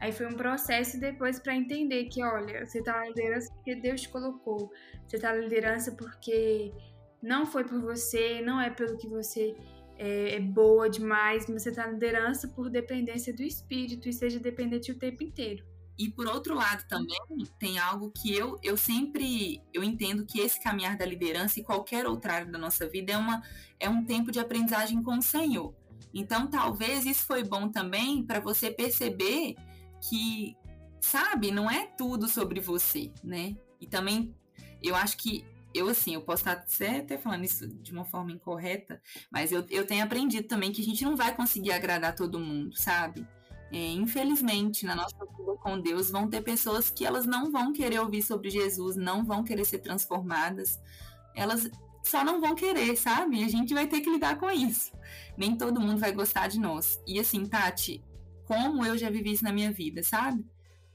[0.00, 4.00] Aí foi um processo depois para entender que, olha, você tá na liderança porque Deus
[4.00, 4.70] te colocou.
[5.06, 6.72] Você tá na liderança porque
[7.22, 9.54] não foi por você, não é pelo que você
[9.98, 14.40] é, é boa demais, mas você tá na liderança por dependência do Espírito e seja
[14.40, 15.64] dependente o tempo inteiro.
[16.00, 17.18] E por outro lado também
[17.58, 22.06] tem algo que eu, eu sempre eu entendo que esse caminhar da liderança e qualquer
[22.06, 23.42] outra área da nossa vida é, uma,
[23.78, 25.74] é um tempo de aprendizagem com o Senhor.
[26.14, 29.56] Então talvez isso foi bom também para você perceber
[30.08, 30.56] que,
[31.02, 33.54] sabe, não é tudo sobre você, né?
[33.78, 34.34] E também
[34.82, 36.64] eu acho que eu assim, eu posso estar
[36.98, 40.84] até falando isso de uma forma incorreta, mas eu, eu tenho aprendido também que a
[40.84, 43.28] gente não vai conseguir agradar todo mundo, sabe?
[43.72, 48.00] É, infelizmente, na nossa vida com Deus, vão ter pessoas que elas não vão querer
[48.00, 50.80] ouvir sobre Jesus, não vão querer ser transformadas,
[51.34, 51.70] elas
[52.02, 53.44] só não vão querer, sabe?
[53.44, 54.92] A gente vai ter que lidar com isso.
[55.36, 57.00] Nem todo mundo vai gostar de nós.
[57.06, 58.02] E assim, Tati,
[58.44, 60.44] como eu já vivi isso na minha vida, sabe?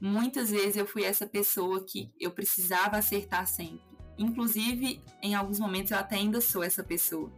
[0.00, 3.80] Muitas vezes eu fui essa pessoa que eu precisava acertar sempre.
[4.18, 7.30] Inclusive, em alguns momentos eu até ainda sou essa pessoa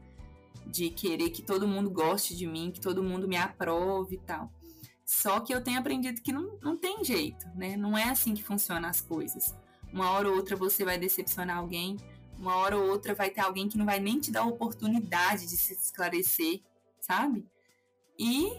[0.67, 4.53] de querer que todo mundo goste de mim, que todo mundo me aprove e tal.
[5.09, 7.79] Só que eu tenho aprendido que não, não tem jeito, né?
[7.79, 9.57] Não é assim que funcionam as coisas.
[9.91, 11.97] uma hora ou outra você vai decepcionar alguém,
[12.39, 15.47] uma hora ou outra vai ter alguém que não vai nem te dar a oportunidade
[15.47, 16.61] de se esclarecer,
[17.01, 17.47] sabe?
[18.19, 18.53] E,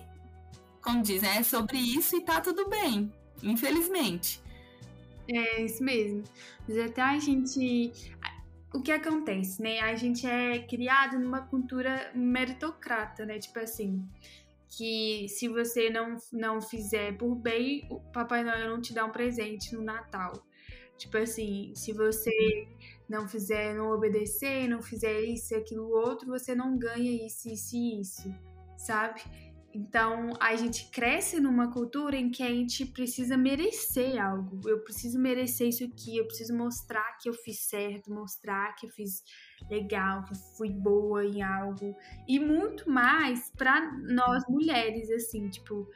[0.81, 4.41] como dizem, é sobre isso e tá tudo bem, infelizmente.
[5.27, 6.23] É isso mesmo.
[6.67, 7.93] Mas até a gente.
[8.73, 9.81] O que acontece, né?
[9.81, 13.38] A gente é criado numa cultura meritocrata, né?
[13.38, 14.03] Tipo assim,
[14.69, 19.12] que se você não, não fizer por bem, o Papai Noel não te dá um
[19.12, 20.34] presente no Natal.
[20.97, 22.67] Tipo assim, se você
[23.08, 27.75] não fizer, não obedecer, não fizer isso e aquilo outro, você não ganha isso, isso
[27.75, 28.36] e isso,
[28.77, 29.21] sabe?
[29.73, 34.67] Então, a gente cresce numa cultura em que a gente precisa merecer algo.
[34.67, 38.89] Eu preciso merecer isso aqui, eu preciso mostrar que eu fiz certo, mostrar que eu
[38.89, 39.23] fiz
[39.69, 41.95] legal, que eu fui boa em algo.
[42.27, 45.87] E muito mais para nós mulheres, assim, tipo,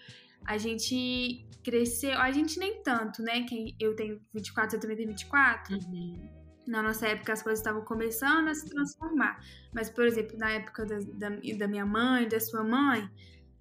[0.45, 3.43] a gente cresceu, a gente nem tanto, né?
[3.43, 5.75] Quem eu tenho 24, eu também tenho 24.
[5.75, 6.29] Uhum.
[6.67, 9.39] Na nossa época as coisas estavam começando a se transformar.
[9.73, 13.09] Mas, por exemplo, na época da, da, da minha mãe, da sua mãe,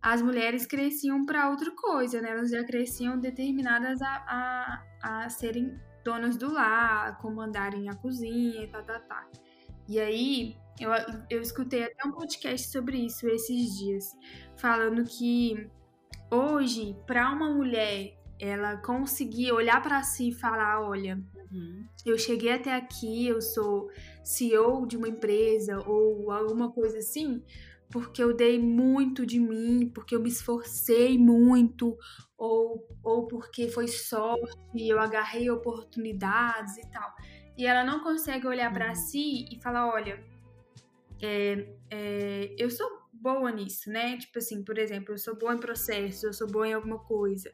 [0.01, 2.31] as mulheres cresciam para outra coisa, né?
[2.31, 8.65] Elas já cresciam determinadas a, a, a serem donas do lar, a comandarem a cozinha
[8.65, 9.29] e tá, tá, tá.
[9.93, 10.91] E aí, eu,
[11.29, 14.07] eu escutei até um podcast sobre isso esses dias,
[14.57, 15.69] falando que
[16.31, 21.85] hoje, para uma mulher, ela conseguir olhar para si e falar: olha, uhum.
[22.07, 23.91] eu cheguei até aqui, eu sou
[24.25, 27.43] CEO de uma empresa ou alguma coisa assim
[27.93, 31.95] porque eu dei muito de mim, porque eu me esforcei muito,
[32.39, 37.15] ou, ou porque foi sorte, eu agarrei oportunidades e tal.
[37.57, 38.95] E ela não consegue olhar para uhum.
[38.95, 40.23] si e falar: olha,
[41.23, 44.17] é, é, eu sou boa nisso, né?
[44.19, 47.51] Tipo assim, por exemplo, eu sou boa em processo, eu sou boa em alguma coisa.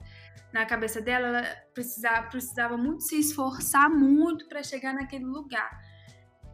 [0.53, 5.71] Na cabeça dela, ela precisava, precisava muito se esforçar muito para chegar naquele lugar.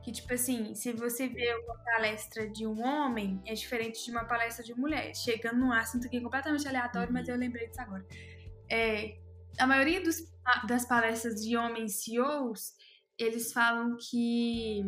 [0.03, 4.25] Que, tipo assim, se você vê uma palestra de um homem, é diferente de uma
[4.25, 5.15] palestra de mulher.
[5.15, 7.15] Chegando num assunto aqui completamente aleatório, uhum.
[7.15, 8.05] mas eu lembrei disso agora.
[8.69, 9.17] É,
[9.59, 10.17] a maioria dos,
[10.67, 12.75] das palestras de homens CEOs,
[13.19, 14.85] eles falam que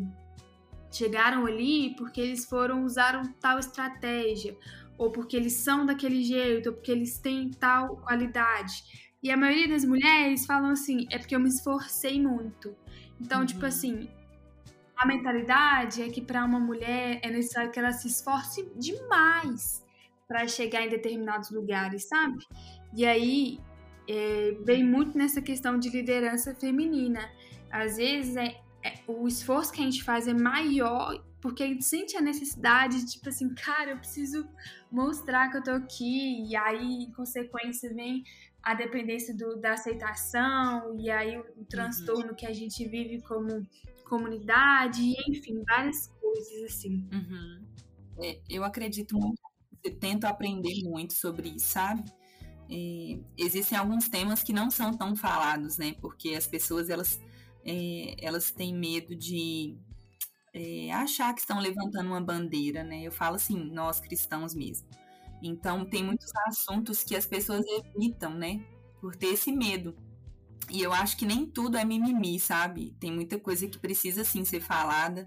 [0.91, 4.57] chegaram ali porque eles foram usar tal estratégia,
[4.99, 9.07] ou porque eles são daquele jeito, ou porque eles têm tal qualidade.
[9.23, 12.75] E a maioria das mulheres falam assim, é porque eu me esforcei muito.
[13.21, 13.47] Então, tipo uhum.
[13.47, 14.09] tipo assim,
[14.97, 19.85] a mentalidade é que para uma mulher é necessário que ela se esforce demais
[20.27, 22.39] para chegar em determinados lugares, sabe?
[22.95, 23.61] E aí
[24.09, 27.21] é, vem muito nessa questão de liderança feminina.
[27.71, 31.85] Às vezes é, é, o esforço que a gente faz é maior porque a gente
[31.85, 34.49] sente a necessidade, tipo assim, cara, eu preciso
[34.91, 38.25] mostrar que eu tô aqui, e aí, em consequência, vem
[38.61, 42.35] a dependência do, da aceitação, e aí o, o transtorno uhum.
[42.35, 43.65] que a gente vive como
[44.09, 47.09] comunidade, enfim, várias coisas assim.
[47.13, 47.65] Uhum.
[48.19, 49.41] É, eu acredito muito,
[49.85, 52.03] eu tento aprender muito sobre isso, sabe?
[52.69, 55.95] É, existem alguns temas que não são tão falados, né?
[56.01, 57.21] Porque as pessoas elas,
[57.67, 59.77] é, elas têm medo de
[60.55, 63.03] é, achar que estão levantando uma bandeira, né?
[63.03, 64.89] Eu falo assim, nós cristãos mesmo.
[65.43, 68.65] Então tem muitos assuntos que as pessoas evitam, né?
[69.01, 69.95] Por ter esse medo.
[70.71, 72.97] E eu acho que nem tudo é mimimi, sabe?
[72.99, 75.27] Tem muita coisa que precisa sim ser falada.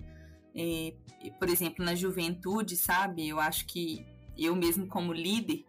[0.55, 0.93] É,
[1.37, 3.27] por exemplo, na juventude, sabe?
[3.27, 4.05] Eu acho que
[4.37, 5.65] eu mesmo como líder,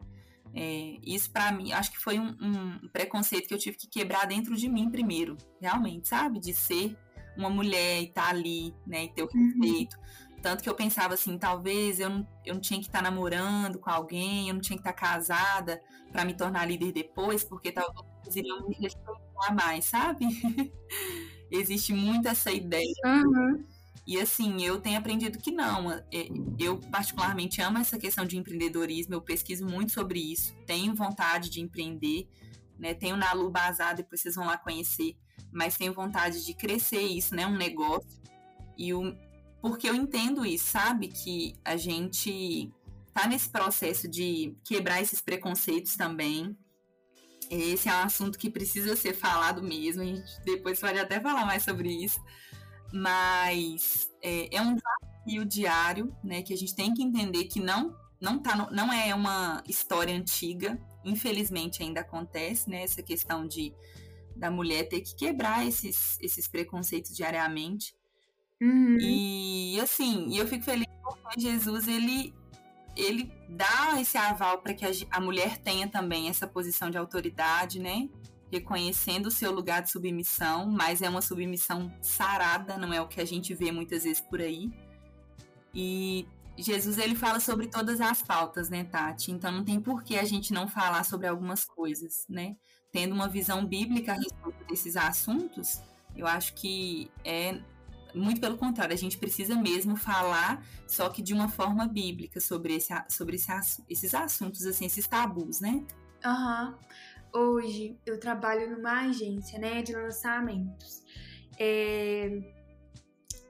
[0.54, 4.26] é, isso para mim, acho que foi um, um, preconceito que eu tive que quebrar
[4.26, 6.40] dentro de mim primeiro, realmente, sabe?
[6.40, 6.96] De ser
[7.36, 9.04] uma mulher e estar tá ali, né?
[9.04, 9.46] E ter o uhum.
[9.46, 9.96] respeito.
[9.96, 10.40] Uhum.
[10.42, 13.78] Tanto que eu pensava assim, talvez eu não, eu não tinha que estar tá namorando
[13.78, 17.70] com alguém, eu não tinha que estar tá casada para me tornar líder depois, porque
[17.70, 20.26] talvez eles iriam me respeitar mais, sabe?
[21.50, 22.94] Existe muito essa ideia.
[23.04, 23.64] Uhum.
[24.10, 25.88] E assim, eu tenho aprendido que não.
[25.92, 26.02] É,
[26.58, 31.60] eu particularmente amo essa questão de empreendedorismo, eu pesquiso muito sobre isso, tenho vontade de
[31.60, 32.28] empreender,
[32.76, 32.92] né?
[32.92, 35.16] Tenho na Lu Bazar, depois vocês vão lá conhecer,
[35.52, 37.46] mas tenho vontade de crescer isso, né?
[37.46, 38.20] Um negócio.
[38.76, 39.16] E o,
[39.62, 41.06] porque eu entendo isso, sabe?
[41.06, 42.68] Que a gente
[43.14, 46.58] tá nesse processo de quebrar esses preconceitos também.
[47.48, 50.02] Esse é um assunto que precisa ser falado mesmo.
[50.02, 52.20] A gente depois pode até falar mais sobre isso.
[52.93, 56.43] Mas é, é um desafio diário, né?
[56.43, 60.14] Que a gente tem que entender que não não, tá no, não é uma história
[60.14, 60.78] antiga.
[61.05, 62.82] Infelizmente ainda acontece, né?
[62.82, 63.74] Essa questão de
[64.36, 67.95] da mulher ter que quebrar esses, esses preconceitos diariamente.
[68.61, 68.97] Uhum.
[68.99, 72.34] E assim, eu fico feliz porque Jesus ele
[72.97, 77.78] ele dá esse aval para que a, a, mulher tenha também essa posição de autoridade,
[77.78, 78.09] né?
[78.51, 83.20] Reconhecendo o seu lugar de submissão, mas é uma submissão sarada, não é o que
[83.20, 84.70] a gente vê muitas vezes por aí.
[85.74, 86.26] E
[86.59, 89.30] Jesus ele fala sobre todas as pautas, né, Tati?
[89.30, 92.57] Então não tem por que a gente não falar sobre algumas coisas, né?
[92.90, 95.80] Tendo uma visão bíblica a respeito desses assuntos,
[96.16, 97.61] eu acho que é
[98.14, 102.74] muito pelo contrário, a gente precisa mesmo falar, só que de uma forma bíblica sobre,
[102.74, 103.53] esse, sobre esse,
[103.88, 105.84] esses assuntos, assim, esses tabus, né?
[106.24, 106.68] Aham.
[106.68, 107.01] Uhum.
[107.33, 111.03] Hoje eu trabalho numa agência, né, de lançamentos.
[111.59, 112.41] É...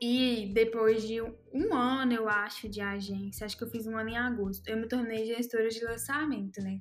[0.01, 4.09] E depois de um ano, eu acho, de agência, acho que eu fiz um ano
[4.09, 6.81] em agosto, eu me tornei gestora de lançamento, né?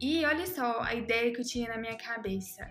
[0.00, 2.70] E olha só a ideia que eu tinha na minha cabeça.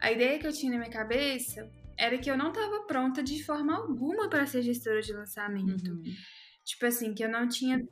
[0.00, 3.42] A ideia que eu tinha na minha cabeça era que eu não estava pronta de
[3.42, 5.90] forma alguma para ser gestora de lançamento.
[5.90, 6.02] Uhum.
[6.68, 7.82] Tipo assim, que eu não tinha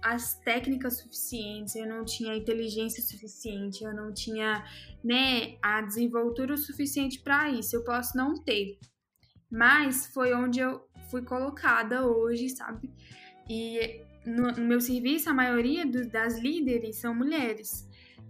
[0.00, 4.64] as técnicas suficientes, eu não tinha inteligência suficiente, eu não tinha,
[5.02, 7.74] né, a desenvoltura suficiente para isso.
[7.74, 8.78] Eu posso não ter.
[9.50, 12.88] Mas foi onde eu fui colocada hoje, sabe?
[13.48, 17.84] E no, no meu serviço, a maioria do, das líderes são mulheres.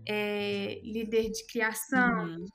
[0.08, 2.46] É, líder de criação, uhum.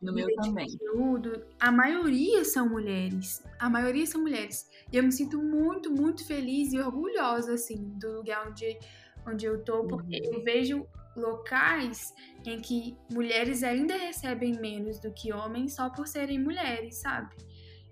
[0.00, 0.68] No meu também.
[0.68, 3.42] Conteúdo, a maioria são mulheres.
[3.58, 4.68] A maioria são mulheres.
[4.92, 8.78] E eu me sinto muito, muito feliz e orgulhosa, assim, do lugar onde,
[9.26, 10.34] onde eu tô, porque uhum.
[10.34, 10.86] eu vejo
[11.16, 17.34] locais em que mulheres ainda recebem menos do que homens só por serem mulheres, sabe?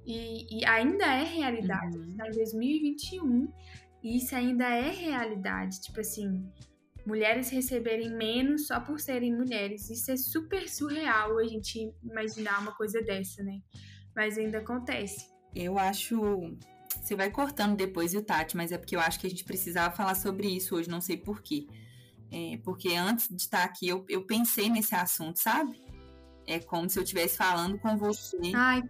[0.07, 1.97] E, e ainda é realidade.
[1.97, 2.11] Uhum.
[2.11, 3.49] Está em 2021
[4.03, 5.81] e isso ainda é realidade.
[5.81, 6.47] Tipo assim,
[7.07, 9.91] mulheres receberem menos só por serem mulheres.
[9.91, 13.61] Isso é super surreal a gente imaginar uma coisa dessa, né?
[14.15, 15.29] Mas ainda acontece.
[15.55, 16.57] Eu acho.
[17.01, 18.57] Você vai cortando depois, viu, Tati?
[18.57, 21.17] Mas é porque eu acho que a gente precisava falar sobre isso hoje, não sei
[21.17, 21.67] porquê.
[22.31, 25.83] É, porque antes de estar aqui, eu, eu pensei nesse assunto, sabe?
[26.47, 28.37] É como se eu estivesse falando com você.
[28.55, 28.83] Ai,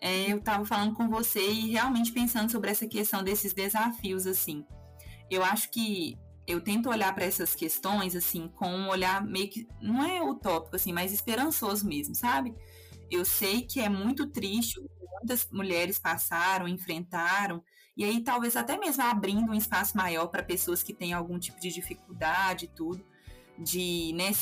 [0.00, 4.64] é, eu estava falando com você e realmente pensando sobre essa questão desses desafios, assim.
[5.30, 9.66] Eu acho que eu tento olhar para essas questões assim com um olhar meio que
[9.80, 12.54] não é utópico assim, mas esperançoso mesmo, sabe?
[13.10, 17.62] Eu sei que é muito triste o que muitas mulheres passaram, enfrentaram,
[17.96, 21.60] e aí talvez até mesmo abrindo um espaço maior para pessoas que têm algum tipo
[21.60, 23.04] de dificuldade e tudo,
[23.58, 24.32] de né,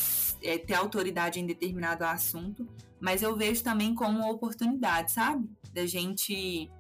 [0.43, 2.67] é, ter autoridade em determinado assunto,
[2.99, 5.49] mas eu vejo também como uma oportunidade, sabe?
[5.73, 6.71] Da gente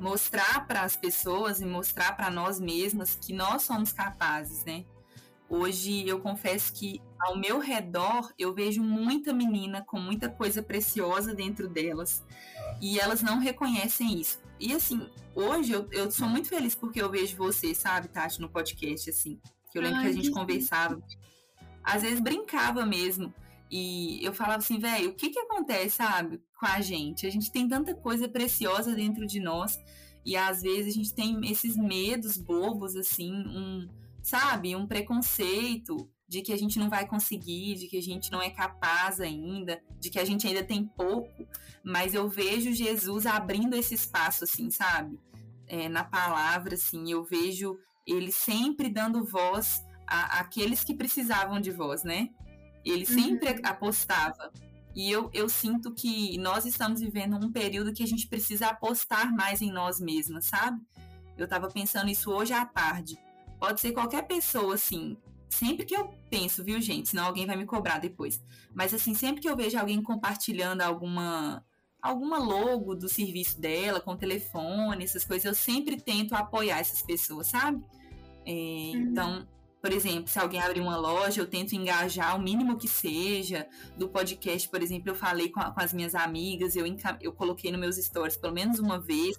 [0.00, 4.84] mostrar para as pessoas e mostrar para nós mesmas que nós somos capazes, né?
[5.48, 11.34] Hoje eu confesso que ao meu redor eu vejo muita menina com muita coisa preciosa
[11.34, 12.24] dentro delas
[12.80, 14.40] e elas não reconhecem isso.
[14.58, 18.48] E assim, hoje eu, eu sou muito feliz porque eu vejo você, sabe, Tati, no
[18.48, 19.38] podcast, assim.
[19.70, 21.02] Que eu lembro Ai, que a gente que conversava.
[21.82, 23.34] Às vezes brincava mesmo.
[23.70, 27.26] E eu falava assim, velho, o que que acontece, sabe, com a gente?
[27.26, 29.78] A gente tem tanta coisa preciosa dentro de nós
[30.24, 33.88] e às vezes a gente tem esses medos bobos, assim, um,
[34.22, 38.42] sabe, um preconceito de que a gente não vai conseguir, de que a gente não
[38.42, 41.46] é capaz ainda, de que a gente ainda tem pouco,
[41.82, 45.18] mas eu vejo Jesus abrindo esse espaço, assim, sabe?
[45.66, 52.04] É, na palavra, assim, eu vejo ele sempre dando voz àqueles que precisavam de voz,
[52.04, 52.30] né?
[52.84, 53.60] Ele sempre uhum.
[53.64, 54.52] apostava.
[54.94, 59.32] E eu, eu sinto que nós estamos vivendo um período que a gente precisa apostar
[59.34, 60.80] mais em nós mesmas, sabe?
[61.36, 63.18] Eu estava pensando isso hoje à tarde.
[63.58, 65.16] Pode ser qualquer pessoa, assim.
[65.48, 67.10] Sempre que eu penso, viu, gente?
[67.10, 68.42] Senão alguém vai me cobrar depois.
[68.74, 71.64] Mas, assim, sempre que eu vejo alguém compartilhando alguma
[72.02, 77.48] alguma logo do serviço dela, com telefone, essas coisas, eu sempre tento apoiar essas pessoas,
[77.48, 77.84] sabe?
[78.46, 78.92] É, uhum.
[78.94, 79.48] Então,
[79.80, 83.66] por exemplo, se alguém abrir uma loja, eu tento engajar o mínimo que seja.
[83.96, 86.84] Do podcast, por exemplo, eu falei com, a, com as minhas amigas, eu,
[87.20, 89.36] eu coloquei nos meus stories pelo menos uma vez.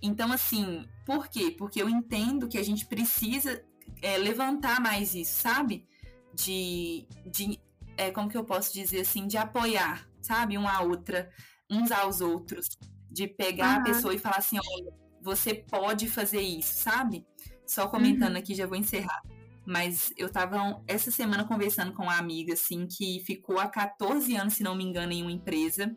[0.00, 1.54] Então, assim, por quê?
[1.56, 3.62] Porque eu entendo que a gente precisa
[4.00, 5.84] é, levantar mais isso, sabe?
[6.32, 7.60] De, de
[7.96, 10.56] é, como que eu posso dizer assim, de apoiar, sabe?
[10.56, 11.28] Uma a outra,
[11.68, 12.78] uns aos outros.
[13.10, 13.80] De pegar uhum.
[13.80, 17.26] a pessoa e falar assim, olha, você pode fazer isso, sabe?
[17.66, 18.38] Só comentando uhum.
[18.38, 19.20] aqui, já vou encerrar.
[19.66, 24.54] Mas eu tava essa semana conversando com uma amiga, assim, que ficou há 14 anos,
[24.54, 25.94] se não me engano, em uma empresa.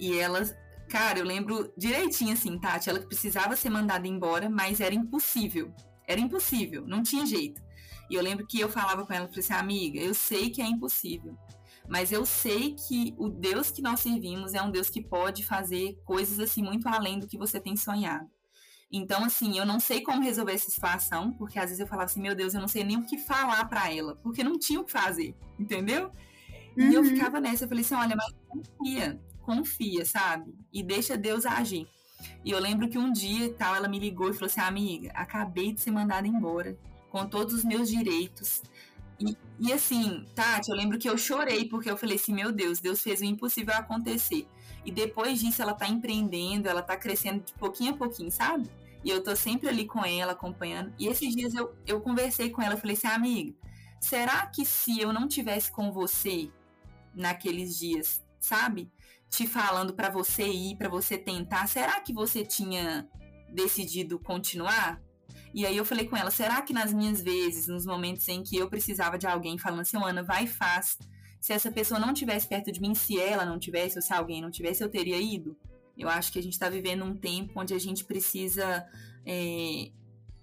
[0.00, 0.42] E ela,
[0.88, 5.72] cara, eu lembro direitinho, assim, Tati, ela precisava ser mandada embora, mas era impossível.
[6.06, 7.60] Era impossível, não tinha jeito.
[8.08, 10.66] E eu lembro que eu falava com ela, falei assim, amiga, eu sei que é
[10.66, 11.36] impossível,
[11.88, 15.98] mas eu sei que o Deus que nós servimos é um Deus que pode fazer
[16.04, 18.28] coisas assim muito além do que você tem sonhado.
[18.90, 22.20] Então, assim, eu não sei como resolver essa situação, porque às vezes eu falava assim,
[22.20, 24.84] meu Deus, eu não sei nem o que falar para ela, porque não tinha o
[24.84, 26.10] que fazer, entendeu?
[26.76, 26.90] Uhum.
[26.90, 27.08] E eu uhum.
[27.08, 30.54] ficava nessa, eu falei assim, olha, mas confia, confia, sabe?
[30.72, 31.88] E deixa Deus agir.
[32.44, 35.72] E eu lembro que um dia tal, ela me ligou e falou assim, amiga, acabei
[35.72, 36.78] de ser mandada embora,
[37.10, 38.62] com todos os meus direitos.
[39.18, 42.80] E, e assim, Tati, eu lembro que eu chorei, porque eu falei assim, meu Deus,
[42.80, 44.46] Deus fez o impossível acontecer.
[44.86, 48.70] E depois disso, ela tá empreendendo, ela tá crescendo de pouquinho a pouquinho, sabe?
[49.04, 50.94] E eu tô sempre ali com ela, acompanhando.
[50.96, 53.52] E esses dias eu, eu conversei com ela, falei assim, amiga,
[54.00, 56.50] será que se eu não tivesse com você
[57.12, 58.88] naqueles dias, sabe?
[59.28, 63.08] Te falando para você ir, para você tentar, será que você tinha
[63.52, 65.02] decidido continuar?
[65.52, 68.56] E aí eu falei com ela, será que nas minhas vezes, nos momentos em que
[68.56, 70.96] eu precisava de alguém falando assim, Ana, vai e faz.
[71.46, 74.42] Se essa pessoa não tivesse perto de mim, se ela não tivesse, ou se alguém
[74.42, 75.56] não tivesse, eu teria ido.
[75.96, 78.84] Eu acho que a gente está vivendo um tempo onde a gente precisa
[79.24, 79.92] é,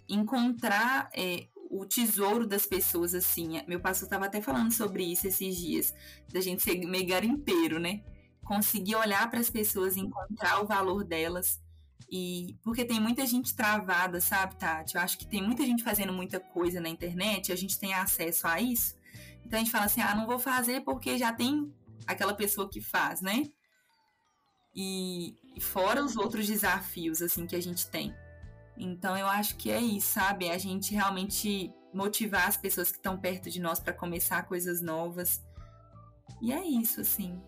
[0.08, 3.62] encontrar é, o tesouro das pessoas, assim.
[3.68, 5.94] Meu pastor estava até falando sobre isso esses dias,
[6.32, 8.02] da gente ser meio garimpeiro, né?
[8.42, 11.62] Conseguir olhar para as pessoas, encontrar o valor delas.
[12.10, 14.96] E porque tem muita gente travada, sabe, Tati?
[14.96, 18.48] Eu acho que tem muita gente fazendo muita coisa na internet, a gente tem acesso
[18.48, 19.03] a isso.
[19.46, 21.74] Então a gente fala assim: "Ah, não vou fazer porque já tem
[22.08, 23.44] aquela pessoa que faz, né?"
[24.76, 28.14] E, fora os outros desafios assim que a gente tem.
[28.78, 30.50] Então eu acho que é isso, sabe?
[30.50, 35.44] A gente realmente motivar as pessoas que estão perto de nós para começar coisas novas.
[36.42, 37.40] E é isso, assim.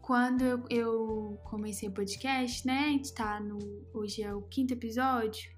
[0.00, 2.86] Quando eu, eu comecei o podcast, né?
[2.86, 3.58] A gente tá no.
[3.94, 5.50] Hoje é o quinto episódio.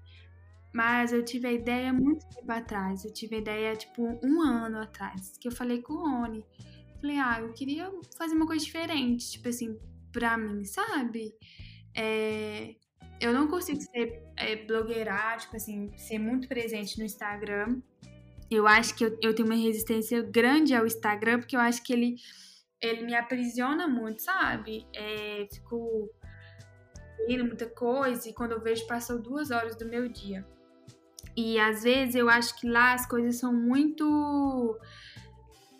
[0.75, 3.05] Mas eu tive a ideia muito tempo atrás.
[3.05, 5.37] Eu tive a ideia, tipo, um ano atrás.
[5.39, 6.43] Que eu falei com o Rony.
[6.99, 9.79] Falei, ah, eu queria fazer uma coisa diferente, tipo assim,
[10.11, 11.33] pra mim, sabe?
[11.95, 12.75] É,
[13.21, 17.81] eu não consigo ser é, blogueira, tipo assim, ser muito presente no Instagram.
[18.51, 21.93] Eu acho que eu, eu tenho uma resistência grande ao Instagram, porque eu acho que
[21.93, 22.15] ele,
[22.81, 24.85] ele me aprisiona muito, sabe?
[24.93, 26.09] É, fico
[27.29, 30.45] muita coisa e quando eu vejo passou duas horas do meu dia.
[31.35, 34.79] E às vezes eu acho que lá as coisas são muito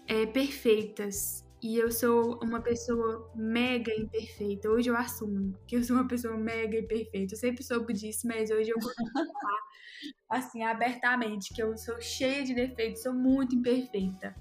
[0.07, 1.45] é, perfeitas.
[1.63, 4.69] E eu sou uma pessoa mega imperfeita.
[4.69, 7.33] Hoje eu assumo que eu sou uma pessoa mega imperfeita.
[7.33, 9.61] Eu sempre soube disso, mas hoje eu vou falar
[10.29, 14.35] assim abertamente que eu sou cheia de defeitos, sou muito imperfeita.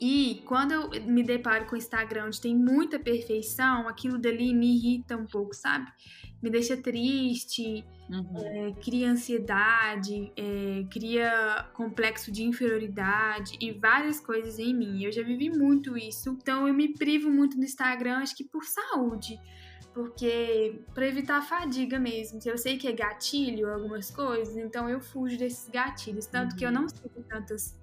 [0.00, 4.76] E quando eu me deparo com o Instagram onde tem muita perfeição, aquilo dali me
[4.76, 5.90] irrita um pouco, sabe?
[6.40, 8.36] Me deixa triste, uhum.
[8.36, 15.02] é, cria ansiedade, é, cria complexo de inferioridade e várias coisas em mim.
[15.02, 18.64] Eu já vivi muito isso, então eu me privo muito no Instagram, acho que por
[18.64, 19.40] saúde
[19.98, 22.38] porque para evitar a fadiga mesmo.
[22.44, 26.56] Eu sei que é gatilho algumas coisas, então eu fujo desses gatilhos, tanto uhum.
[26.56, 27.76] que eu não sigo tantas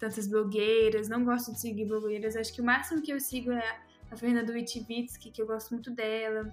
[0.00, 2.34] tantas blogueiras, não gosto de seguir blogueiras.
[2.34, 3.80] Acho que o máximo que eu sigo é
[4.10, 6.50] a Fernanda Witwitsky, que eu gosto muito dela.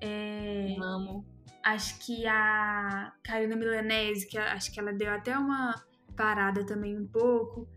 [0.00, 1.24] É, Amo.
[1.62, 5.74] Acho que a Karina Milanese, que acho que ela deu até uma
[6.16, 7.68] parada também um pouco.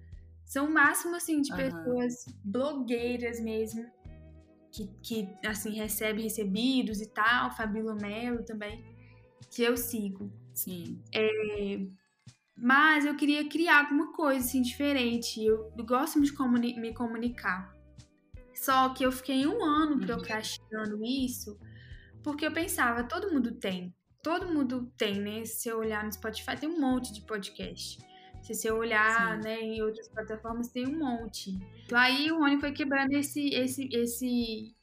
[0.43, 1.57] São o máximo, assim, de uhum.
[1.57, 3.85] pessoas blogueiras mesmo,
[4.71, 7.51] que, que, assim, recebem recebidos e tal.
[7.55, 8.83] Fabíola Mello também,
[9.51, 10.31] que eu sigo.
[10.53, 11.01] Sim.
[11.13, 11.85] É,
[12.55, 15.43] mas eu queria criar alguma coisa assim diferente.
[15.43, 17.73] Eu, gosto de comuni me comunicar.
[18.53, 19.99] Só que eu fiquei um ano uhum.
[19.99, 21.59] procrastinando isso,
[22.23, 23.93] porque eu pensava, todo mundo tem.
[24.21, 25.43] Todo mundo tem, né?
[25.43, 27.97] Se eu olhar no Spotify, tem um monte de podcast.
[28.41, 31.51] Se você olhar, né, em outras plataformas, tem um monte.
[31.85, 34.75] Então, aí o Rony foi quebrando esse, esse, esse,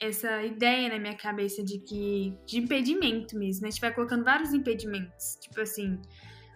[0.00, 3.62] essa ideia na minha cabeça de que de impedimento mesmo.
[3.62, 3.68] Né?
[3.68, 6.00] A gente vai colocando vários impedimentos, tipo assim,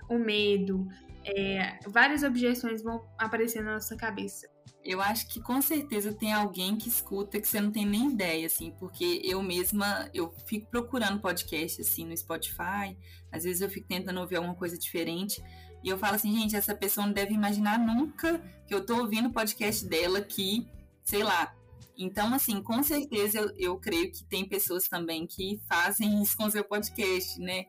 [0.08, 0.86] o medo,
[1.24, 4.48] é, várias objeções vão aparecer na nossa cabeça.
[4.84, 8.46] Eu acho que com certeza tem alguém que escuta que você não tem nem ideia,
[8.46, 12.94] assim, porque eu mesma, eu fico procurando podcast, assim, no Spotify,
[13.32, 15.42] às vezes eu fico tentando ouvir alguma coisa diferente,
[15.82, 19.28] e eu falo assim, gente, essa pessoa não deve imaginar nunca que eu tô ouvindo
[19.28, 20.68] o podcast dela aqui,
[21.02, 21.54] sei lá.
[21.96, 26.50] Então, assim, com certeza eu, eu creio que tem pessoas também que fazem isso com
[26.50, 27.66] seu podcast, né?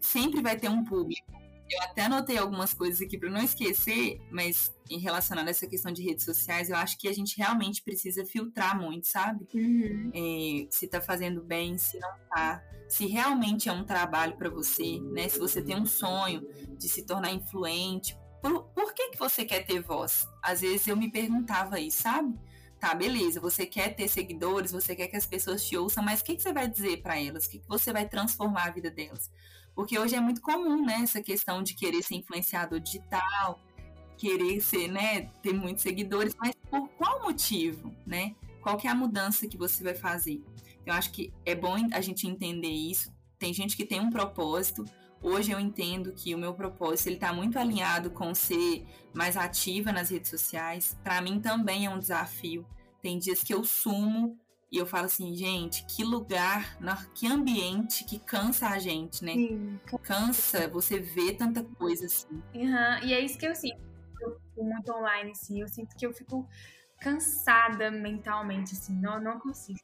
[0.00, 1.45] Sempre vai ter um público.
[1.68, 5.92] Eu até anotei algumas coisas aqui para não esquecer, mas em relação a essa questão
[5.92, 9.46] de redes sociais, eu acho que a gente realmente precisa filtrar muito, sabe?
[9.52, 10.10] Uhum.
[10.14, 15.00] É, se tá fazendo bem, se não tá, se realmente é um trabalho para você,
[15.00, 15.28] né?
[15.28, 16.46] Se você tem um sonho
[16.78, 20.28] de se tornar influente, por, por que que você quer ter voz?
[20.42, 22.38] Às vezes eu me perguntava isso, sabe?
[22.78, 26.24] Tá, beleza, você quer ter seguidores, você quer que as pessoas te ouçam, mas o
[26.24, 27.46] que, que você vai dizer para elas?
[27.46, 29.30] O que, que você vai transformar a vida delas?
[29.76, 33.60] Porque hoje é muito comum, né, essa questão de querer ser influenciador digital.
[34.16, 38.34] querer ser, né, ter muitos seguidores, mas por qual motivo, né?
[38.62, 40.42] Qual que é a mudança que você vai fazer?
[40.86, 43.12] Eu acho que é bom a gente entender isso.
[43.38, 44.86] Tem gente que tem um propósito.
[45.22, 49.92] Hoje eu entendo que o meu propósito ele está muito alinhado com ser mais ativa
[49.92, 50.96] nas redes sociais.
[51.04, 52.66] Para mim também é um desafio.
[53.02, 54.38] Tem dias que eu sumo
[54.76, 56.76] e eu falo assim, gente, que lugar,
[57.14, 59.32] que ambiente que cansa a gente, né?
[59.32, 59.80] Sim.
[60.02, 62.42] Cansa você ver tanta coisa assim.
[62.54, 62.98] Uhum.
[63.02, 63.80] E é isso que eu sinto.
[64.20, 65.62] Eu fico muito online, assim.
[65.62, 66.46] Eu sinto que eu fico
[67.00, 68.94] cansada mentalmente, assim.
[69.00, 69.80] Não, não consigo.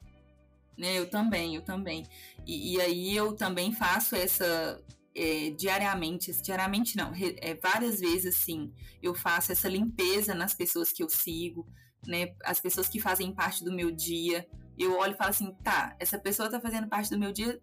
[0.76, 2.04] Né, eu também, eu também.
[2.46, 4.78] E, e aí eu também faço essa
[5.14, 8.72] é, diariamente, diariamente não, é, várias vezes assim,
[9.02, 11.66] eu faço essa limpeza nas pessoas que eu sigo,
[12.06, 12.34] né?
[12.44, 14.46] As pessoas que fazem parte do meu dia.
[14.78, 17.60] Eu olho e falo assim, tá, essa pessoa tá fazendo parte do meu dia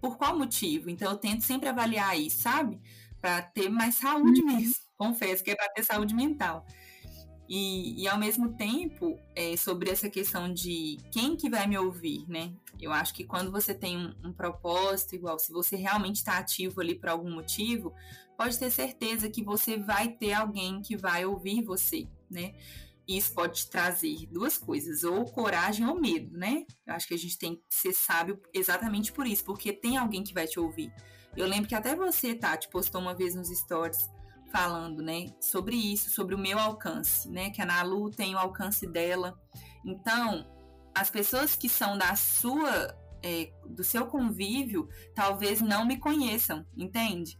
[0.00, 0.90] por qual motivo?
[0.90, 2.80] Então eu tento sempre avaliar isso, sabe?
[3.20, 4.56] Para ter mais saúde uhum.
[4.56, 4.74] mesmo.
[4.98, 6.66] Confesso que é para ter saúde mental.
[7.48, 12.24] E, e ao mesmo tempo, é, sobre essa questão de quem que vai me ouvir,
[12.28, 12.52] né?
[12.80, 16.80] Eu acho que quando você tem um, um propósito, igual se você realmente está ativo
[16.80, 17.92] ali por algum motivo,
[18.36, 22.54] pode ter certeza que você vai ter alguém que vai ouvir você, né?
[23.06, 26.64] Isso pode trazer duas coisas, ou coragem ou medo, né?
[26.86, 30.22] Eu acho que a gente tem que ser sábio exatamente por isso, porque tem alguém
[30.22, 30.92] que vai te ouvir.
[31.36, 34.08] Eu lembro que até você, Tati, postou uma vez nos stories
[34.52, 38.86] falando, né, sobre isso, sobre o meu alcance, né, que a Nalu tem o alcance
[38.86, 39.40] dela.
[39.82, 40.46] Então,
[40.94, 47.38] as pessoas que são da sua, é, do seu convívio, talvez não me conheçam, entende?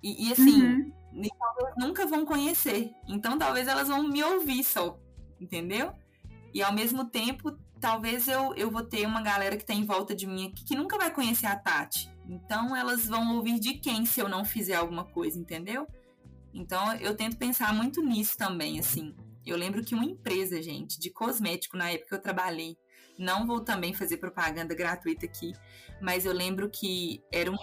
[0.00, 0.92] E, e assim, uhum.
[1.38, 2.92] Talvez nunca vão conhecer.
[3.08, 4.98] Então, talvez elas vão me ouvir só,
[5.40, 5.92] entendeu?
[6.54, 10.14] E ao mesmo tempo, talvez eu, eu vou ter uma galera que está em volta
[10.14, 12.10] de mim aqui que nunca vai conhecer a Tati.
[12.28, 15.86] Então, elas vão ouvir de quem se eu não fizer alguma coisa, entendeu?
[16.54, 19.14] Então eu tento pensar muito nisso também, assim.
[19.44, 22.76] Eu lembro que uma empresa, gente, de cosmético na época que eu trabalhei,
[23.18, 25.52] não vou também fazer propaganda gratuita aqui,
[26.00, 27.56] mas eu lembro que era um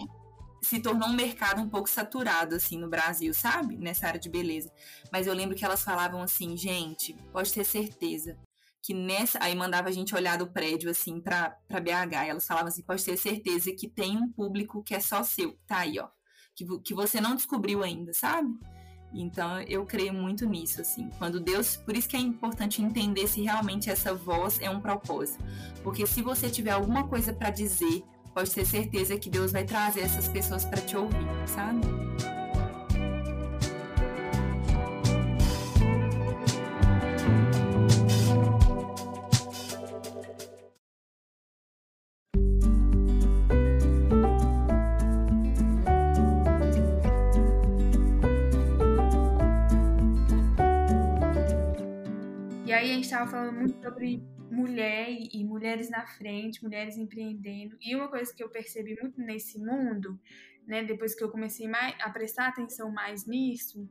[0.61, 3.77] se tornou um mercado um pouco saturado assim no Brasil, sabe?
[3.77, 4.71] Nessa área de beleza.
[5.11, 8.37] Mas eu lembro que elas falavam assim, gente, pode ter certeza
[8.81, 12.47] que nessa aí mandava a gente olhar do prédio assim para para BH, e elas
[12.47, 15.99] falavam assim, pode ter certeza que tem um público que é só seu, tá aí,
[15.99, 16.07] ó,
[16.55, 18.49] que, que você não descobriu ainda, sabe?
[19.13, 21.09] Então eu creio muito nisso, assim.
[21.17, 25.43] Quando Deus, por isso que é importante entender se realmente essa voz é um propósito,
[25.83, 28.03] porque se você tiver alguma coisa para dizer,
[28.39, 31.81] pode ter certeza que Deus vai trazer essas pessoas para te ouvir, sabe?
[53.09, 54.23] estava falando muito sobre
[54.59, 57.77] mulher e mulheres na frente, mulheres empreendendo.
[57.81, 60.19] E uma coisa que eu percebi muito nesse mundo,
[60.67, 63.89] né, depois que eu comecei mais, a prestar atenção mais nisso,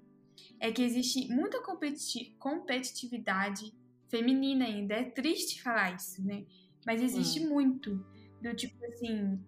[0.60, 3.74] é que existe muita competi competitividade
[4.08, 4.94] feminina ainda.
[4.94, 6.44] É triste falar isso, né?
[6.86, 7.48] Mas existe hum.
[7.48, 8.04] muito.
[8.40, 9.38] Do tipo assim,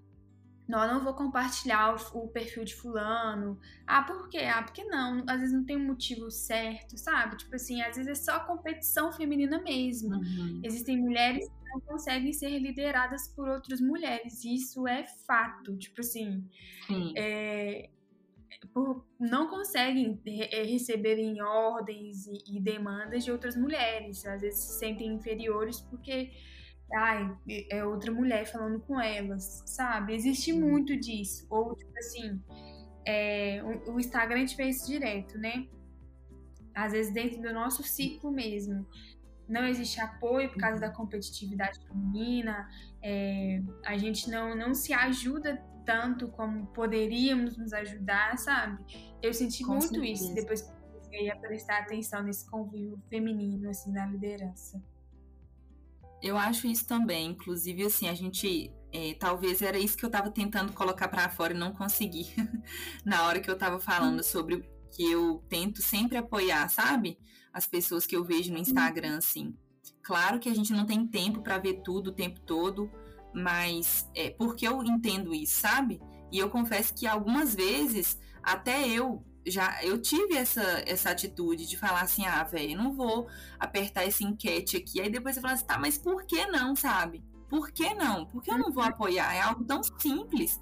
[0.71, 3.59] não, eu não vou compartilhar o, o, perfil de fulano.
[3.85, 4.39] Ah, por quê?
[4.39, 5.25] Ah, porque não.
[5.29, 7.37] Às vezes não tem um motivo certo, sabe?
[7.37, 10.14] Tipo assim, às vezes é só competição feminina mesmo.
[10.14, 10.61] Uhum.
[10.62, 14.45] Existem mulheres que não conseguem ser lideradas por outras mulheres.
[14.45, 15.77] Isso é fato.
[15.77, 16.49] Tipo assim,
[17.16, 17.91] é,
[18.73, 24.25] por, não conseguem é, receberem ordens e, e demandas de outras mulheres.
[24.25, 26.31] Às vezes se sentem inferiores porque
[26.95, 27.36] ai,
[27.70, 30.14] é outra mulher falando com elas, sabe?
[30.14, 31.47] Existe muito disso.
[31.51, 32.41] Ou, tipo assim,
[33.07, 35.66] é, o, o, Instagram vê isso direto, né?
[36.74, 38.86] Às vezes dentro do nosso ciclo mesmo.
[39.49, 42.68] Não existe apoio por causa da competitividade feminina,
[43.03, 48.80] é, a gente não, não se ajuda tanto como poderíamos nos ajudar, sabe?
[49.20, 50.24] Eu senti com muito certeza.
[50.24, 54.80] isso depois que eu comecei a prestar atenção nesse convívio feminino, assim, na liderança.
[56.23, 57.31] Eu acho isso também.
[57.31, 58.73] Inclusive, assim, a gente.
[58.93, 62.27] É, talvez era isso que eu estava tentando colocar para fora e não consegui.
[63.05, 67.18] Na hora que eu estava falando sobre que eu tento sempre apoiar, sabe?
[67.53, 69.55] As pessoas que eu vejo no Instagram, assim.
[70.03, 72.91] Claro que a gente não tem tempo para ver tudo o tempo todo,
[73.33, 76.01] mas é porque eu entendo isso, sabe?
[76.33, 81.76] E eu confesso que algumas vezes até eu já eu tive essa, essa atitude de
[81.76, 83.28] falar assim, ah, velho, não vou
[83.59, 85.01] apertar esse enquete aqui.
[85.01, 87.22] Aí depois você fala assim, tá, mas por que não, sabe?
[87.49, 88.26] Por que não?
[88.26, 88.91] Por que eu não vou uhum.
[88.91, 89.34] apoiar?
[89.34, 90.61] É algo tão simples.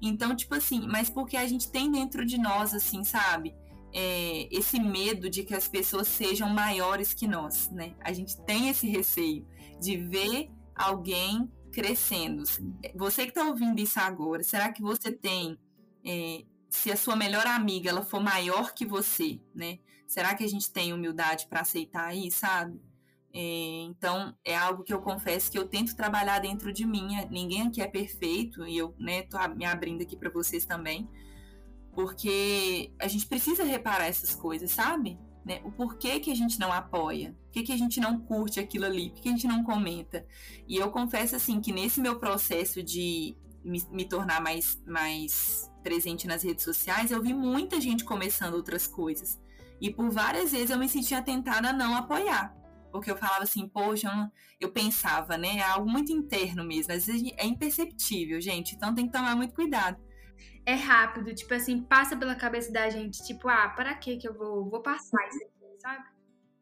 [0.00, 3.54] Então, tipo assim, mas porque a gente tem dentro de nós, assim, sabe?
[3.92, 7.94] é, esse medo de que as pessoas sejam maiores que nós, né?
[8.00, 9.46] A gente tem esse receio
[9.80, 12.42] de ver alguém crescendo.
[12.94, 15.58] Você que está ouvindo isso agora, será que você tem,
[16.04, 16.44] é,
[16.88, 19.78] se a sua melhor amiga ela for maior que você, né?
[20.06, 22.80] Será que a gente tem humildade para aceitar aí, sabe?
[23.30, 27.08] É, então, é algo que eu confesso que eu tento trabalhar dentro de mim.
[27.30, 31.06] Ninguém aqui é perfeito e eu né, tô me abrindo aqui para vocês também,
[31.92, 35.18] porque a gente precisa reparar essas coisas, sabe?
[35.44, 35.60] Né?
[35.64, 38.86] O porquê que a gente não apoia, por que, que a gente não curte aquilo
[38.86, 40.26] ali, por que a gente não comenta.
[40.66, 46.26] E eu confesso assim que nesse meu processo de me, me tornar mais, mais presente
[46.26, 49.38] nas redes sociais, eu vi muita gente começando outras coisas.
[49.80, 52.54] E por várias vezes eu me sentia tentada a não apoiar.
[52.90, 54.08] Porque eu falava assim, poxa,
[54.60, 55.58] eu, eu pensava, né?
[55.58, 56.92] É algo muito interno mesmo.
[56.92, 58.74] Às vezes é imperceptível, gente.
[58.74, 59.98] Então tem que tomar muito cuidado.
[60.64, 64.36] É rápido, tipo assim, passa pela cabeça da gente, tipo, ah, para que que eu
[64.36, 66.04] vou, vou passar isso aqui, sabe?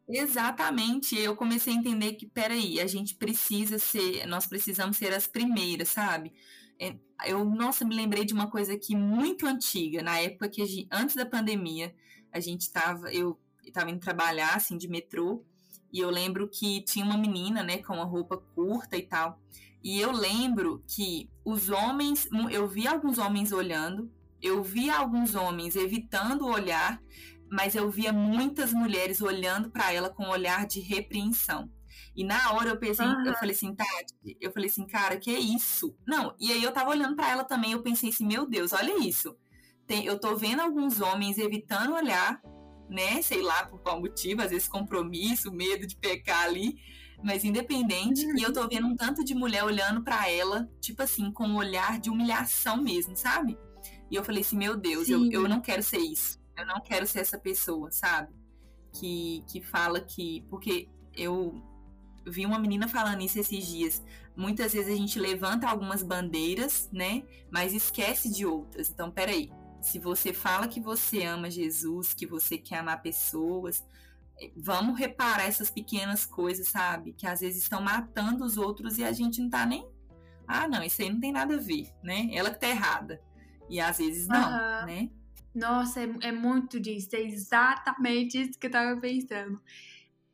[0.07, 1.19] Exatamente.
[1.19, 5.89] Eu comecei a entender que, peraí, a gente precisa ser, nós precisamos ser as primeiras,
[5.89, 6.33] sabe?
[6.79, 10.87] É, eu, nossa, me lembrei de uma coisa aqui muito antiga, na época que, gente,
[10.91, 11.93] antes da pandemia,
[12.31, 15.43] a gente estava, eu estava indo trabalhar, assim, de metrô,
[15.91, 19.39] e eu lembro que tinha uma menina, né, com uma roupa curta e tal.
[19.83, 24.11] E eu lembro que os homens, eu vi alguns homens olhando,
[24.41, 27.01] eu vi alguns homens evitando olhar,
[27.49, 31.69] mas eu via muitas mulheres olhando para ela com um olhar de repreensão.
[32.17, 33.25] E na hora eu pensei, uhum.
[33.25, 35.95] eu falei assim, Tati, eu falei assim, cara, que é isso?
[36.05, 38.97] Não, e aí eu tava olhando para ela também, eu pensei assim, meu Deus, olha
[39.07, 39.37] isso.
[39.85, 42.41] Tem, eu tô vendo alguns homens evitando olhar
[42.89, 43.21] né?
[43.21, 46.77] Sei lá por qual motivo, às vezes compromisso, medo de pecar ali,
[47.23, 48.25] mas independente.
[48.25, 48.37] Uhum.
[48.37, 51.57] E eu tô vendo um tanto de mulher olhando para ela, tipo assim, com um
[51.57, 53.57] olhar de humilhação mesmo, sabe?
[54.09, 56.39] E eu falei assim, meu Deus, eu, eu não quero ser isso.
[56.57, 58.33] Eu não quero ser essa pessoa, sabe?
[58.93, 60.45] Que, que fala que.
[60.49, 61.61] Porque eu
[62.31, 64.03] vi uma menina falando isso esses dias.
[64.35, 67.23] Muitas vezes a gente levanta algumas bandeiras, né?
[67.51, 68.89] Mas esquece de outras.
[68.89, 69.51] Então, peraí
[69.81, 73.85] se você fala que você ama Jesus, que você quer amar pessoas,
[74.39, 77.13] eh, vamos reparar essas pequenas coisas, sabe?
[77.13, 79.87] Que às vezes estão matando os outros e a gente não tá nem.
[80.47, 82.29] Ah, não, isso aí não tem nada a ver, né?
[82.31, 83.21] Ela que tá errada.
[83.69, 84.85] E às vezes não, uhum.
[84.85, 85.09] né?
[85.53, 89.59] Nossa, é, é, muito disso, é exatamente isso que eu tava pensando.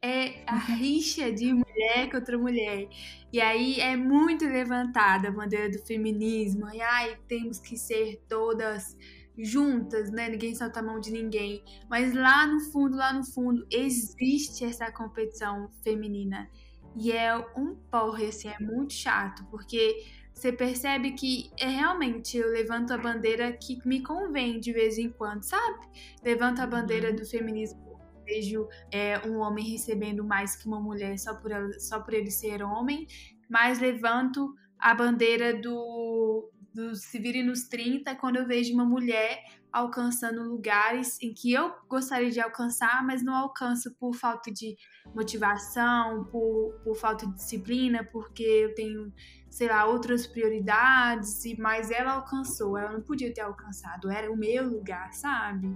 [0.06, 2.90] É a rixa de mulher contra mulher.
[3.32, 6.70] E aí é muito levantada a bandeira do feminismo.
[6.74, 8.98] E ai, temos que ser todas
[9.38, 10.28] juntas, né?
[10.28, 11.64] Ninguém solta a mão de ninguém.
[11.90, 16.50] Mas lá no fundo, lá no fundo, existe essa competição feminina.
[16.98, 22.50] E é um porre, assim, é muito chato, porque você percebe que é realmente eu
[22.52, 25.88] levanto a bandeira que me convém de vez em quando, sabe?
[26.24, 27.16] Levanto a bandeira uhum.
[27.16, 27.83] do feminismo,
[28.24, 32.32] vejo é, um homem recebendo mais que uma mulher só por, ela, só por ele
[32.32, 33.08] ser homem,
[33.50, 39.44] mas levanto a bandeira do, do Se Vire nos 30, quando eu vejo uma mulher
[39.74, 44.76] alcançando lugares em que eu gostaria de alcançar, mas não alcanço por falta de
[45.16, 49.12] motivação, por, por falta de disciplina, porque eu tenho,
[49.50, 54.70] sei lá, outras prioridades, mas ela alcançou, ela não podia ter alcançado, era o meu
[54.70, 55.76] lugar, sabe?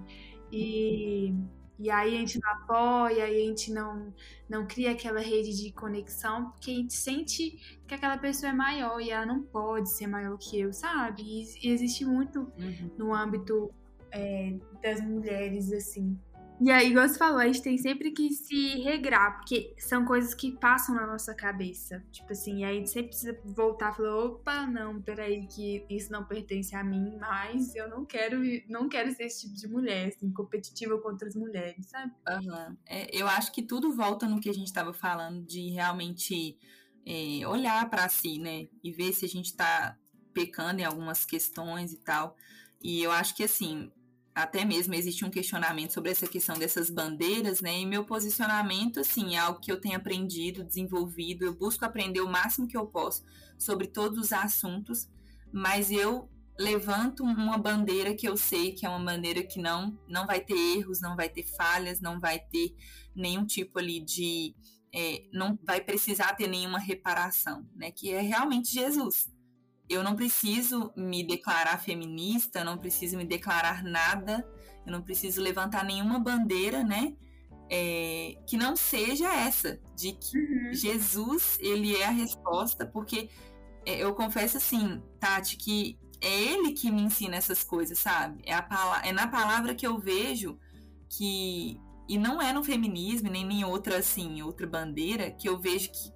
[0.51, 1.33] E
[1.79, 4.13] e aí a gente não apoia, a gente não,
[4.49, 8.99] não cria aquela rede de conexão, porque a gente sente que aquela pessoa é maior
[8.99, 11.21] e ela não pode ser maior que eu, sabe?
[11.21, 12.91] E, e existe muito uhum.
[12.97, 13.71] no âmbito
[14.11, 16.17] é, das mulheres, assim.
[16.59, 20.33] E aí, igual você falou, a gente tem sempre que se regrar, porque são coisas
[20.33, 22.03] que passam na nossa cabeça.
[22.11, 26.11] Tipo assim, aí a gente sempre precisa voltar e falar, opa, não, peraí, que isso
[26.11, 30.07] não pertence a mim, mas eu não quero, não quero ser esse tipo de mulher,
[30.07, 32.11] assim, competitiva contra as mulheres, sabe?
[32.27, 32.77] Uhum.
[32.87, 36.57] É, eu acho que tudo volta no que a gente estava falando, de realmente
[37.05, 38.67] é, olhar para si, né?
[38.83, 39.95] E ver se a gente está
[40.33, 42.35] pecando em algumas questões e tal.
[42.81, 43.91] E eu acho que assim,
[44.37, 47.79] até mesmo existe um questionamento sobre essa questão dessas bandeiras, né?
[47.79, 51.43] E meu posicionamento, assim, é algo que eu tenho aprendido, desenvolvido.
[51.43, 53.23] Eu busco aprender o máximo que eu posso
[53.57, 55.09] sobre todos os assuntos,
[55.51, 60.27] mas eu levanto uma bandeira que eu sei que é uma bandeira que não não
[60.27, 62.75] vai ter erros, não vai ter falhas, não vai ter
[63.15, 64.55] nenhum tipo ali de
[64.93, 67.89] é, não vai precisar ter nenhuma reparação, né?
[67.89, 69.27] Que é realmente Jesus
[69.89, 74.47] eu não preciso me declarar feminista, eu não preciso me declarar nada,
[74.85, 77.15] eu não preciso levantar nenhuma bandeira, né?
[77.69, 80.73] É, que não seja essa, de que uhum.
[80.73, 83.29] Jesus, ele é a resposta, porque
[83.85, 88.41] é, eu confesso assim, Tati, que é ele que me ensina essas coisas, sabe?
[88.45, 90.57] É, a, é na palavra que eu vejo
[91.09, 95.91] que e não é no feminismo nem em outra assim, outra bandeira que eu vejo
[95.91, 96.11] que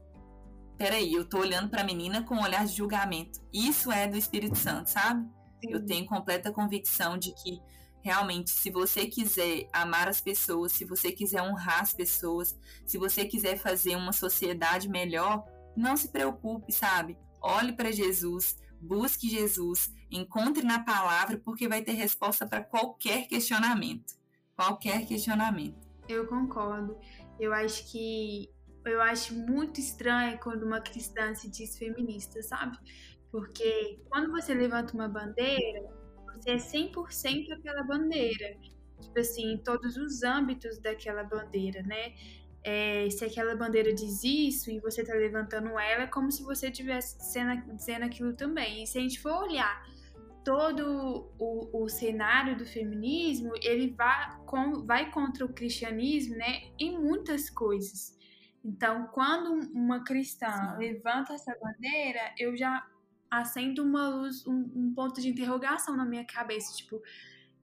[0.78, 3.40] peraí, eu tô olhando para a menina com um olhar de julgamento.
[3.54, 5.28] Isso é do Espírito Santo, sabe?
[5.64, 5.72] Sim.
[5.72, 7.62] Eu tenho completa convicção de que
[8.02, 13.26] realmente, se você quiser amar as pessoas, se você quiser honrar as pessoas, se você
[13.26, 15.44] quiser fazer uma sociedade melhor,
[15.76, 17.18] não se preocupe, sabe?
[17.42, 24.20] Olhe para Jesus, busque Jesus, encontre na palavra, porque vai ter resposta para qualquer questionamento.
[24.56, 25.88] Qualquer questionamento.
[26.08, 26.98] Eu concordo.
[27.40, 28.50] Eu acho que
[28.86, 32.78] eu acho muito estranho quando uma cristã se diz feminista, sabe?
[33.32, 35.90] Porque quando você levanta uma bandeira,
[36.36, 38.58] você é 100% aquela bandeira.
[39.00, 42.14] Tipo assim, em todos os âmbitos daquela bandeira, né?
[42.64, 46.68] É, se aquela bandeira diz isso e você tá levantando ela, é como se você
[46.68, 48.84] estivesse dizendo aquilo também.
[48.84, 49.84] E se a gente for olhar
[50.44, 56.64] todo o, o cenário do feminismo, ele vai, com, vai contra o cristianismo, né?
[56.80, 58.16] Em muitas coisas.
[58.64, 60.78] Então, quando uma cristã Sim.
[60.78, 62.86] levanta essa bandeira, eu já
[63.30, 67.01] acendo uma luz, um, um ponto de interrogação na minha cabeça, tipo,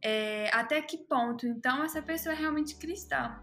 [0.03, 3.41] é, até que ponto, então, essa pessoa é realmente cristã?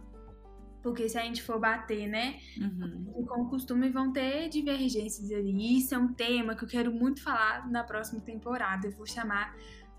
[0.81, 2.39] Porque se a gente for bater, né?
[2.57, 3.25] Uhum.
[3.27, 5.79] Como costume, vão ter divergências ali.
[5.79, 8.87] Isso é um tema que eu quero muito falar na próxima temporada.
[8.87, 9.55] Eu vou chamar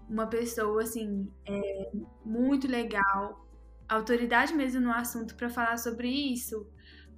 [0.08, 1.90] uma pessoa, assim, é,
[2.24, 3.48] muito legal,
[3.88, 6.70] autoridade mesmo no assunto, para falar sobre isso.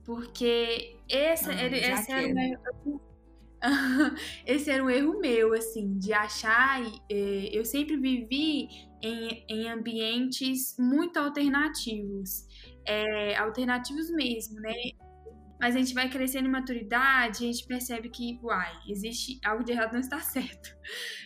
[0.08, 3.00] Porque esse, ah, ele, esse era um erro,
[4.46, 6.80] esse era um erro meu, assim, de achar.
[7.12, 8.68] É, eu sempre vivi
[9.02, 12.46] em, em ambientes muito alternativos.
[12.86, 14.72] É, alternativos mesmo, né?
[15.60, 19.72] Mas a gente vai crescendo em maturidade, a gente percebe que, uai, existe algo de
[19.72, 20.74] errado não está certo.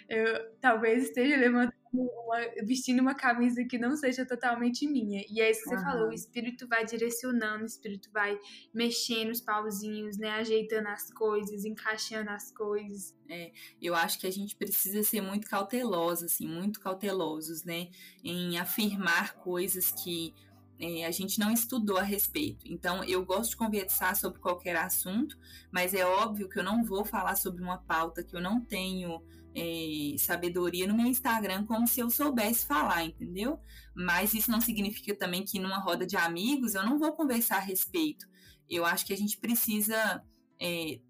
[0.09, 5.25] Eu talvez esteja levantando uma, vestindo uma camisa que não seja totalmente minha.
[5.29, 5.83] E é isso que você uhum.
[5.83, 8.39] falou, o espírito vai direcionando, o espírito vai
[8.73, 10.31] mexendo os pauzinhos, né?
[10.31, 13.15] Ajeitando as coisas, encaixando as coisas.
[13.29, 17.89] É, eu acho que a gente precisa ser muito cautelosa, assim, muito cautelosos, né?
[18.25, 20.35] Em afirmar coisas que
[20.79, 22.67] é, a gente não estudou a respeito.
[22.67, 25.39] Então, eu gosto de conversar sobre qualquer assunto,
[25.71, 29.23] mas é óbvio que eu não vou falar sobre uma pauta que eu não tenho
[29.55, 33.59] é, sabedoria no meu Instagram como se eu soubesse falar, entendeu?
[33.95, 37.61] Mas isso não significa também que numa roda de amigos eu não vou conversar a
[37.61, 38.27] respeito.
[38.69, 40.23] Eu acho que a gente precisa
[40.61, 41.01] é,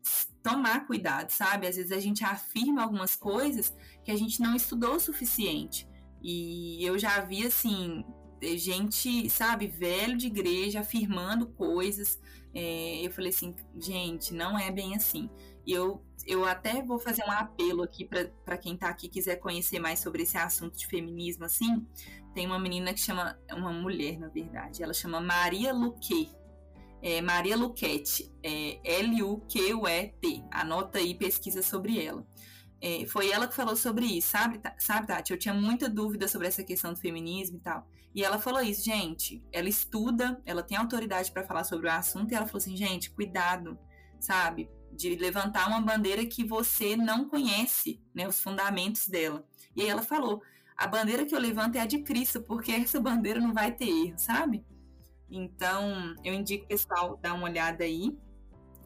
[0.42, 1.66] tomar cuidado, sabe?
[1.66, 3.74] Às vezes a gente afirma algumas coisas
[4.04, 5.86] que a gente não estudou o suficiente.
[6.22, 8.04] E eu já vi, assim,
[8.56, 12.18] gente, sabe, velho de igreja afirmando coisas.
[12.54, 15.30] É, eu falei assim, gente, não é bem assim.
[15.66, 18.08] E eu, eu até vou fazer um apelo aqui
[18.44, 21.86] para quem está aqui quiser conhecer mais sobre esse assunto de feminismo, assim.
[22.34, 26.30] Tem uma menina que chama, uma mulher, na verdade, ela chama Maria Luque.
[27.02, 30.44] É, Maria Luquete, é, L-U-Q-U-E-T.
[30.52, 32.24] Anota aí, pesquisa sobre ela.
[32.80, 35.32] É, foi ela que falou sobre isso, sabe, sabe, Tati?
[35.32, 37.88] Eu tinha muita dúvida sobre essa questão do feminismo e tal.
[38.14, 39.42] E ela falou isso, gente.
[39.52, 43.10] Ela estuda, ela tem autoridade para falar sobre o assunto, e ela falou assim, gente,
[43.10, 43.78] cuidado,
[44.20, 44.68] sabe?
[44.92, 49.44] De levantar uma bandeira que você não conhece, né, os fundamentos dela.
[49.74, 50.42] E aí ela falou:
[50.76, 53.88] a bandeira que eu levanto é a de Cristo, porque essa bandeira não vai ter
[53.88, 54.64] erro, sabe?
[55.30, 58.16] Então, eu indico o pessoal dar uma olhada aí.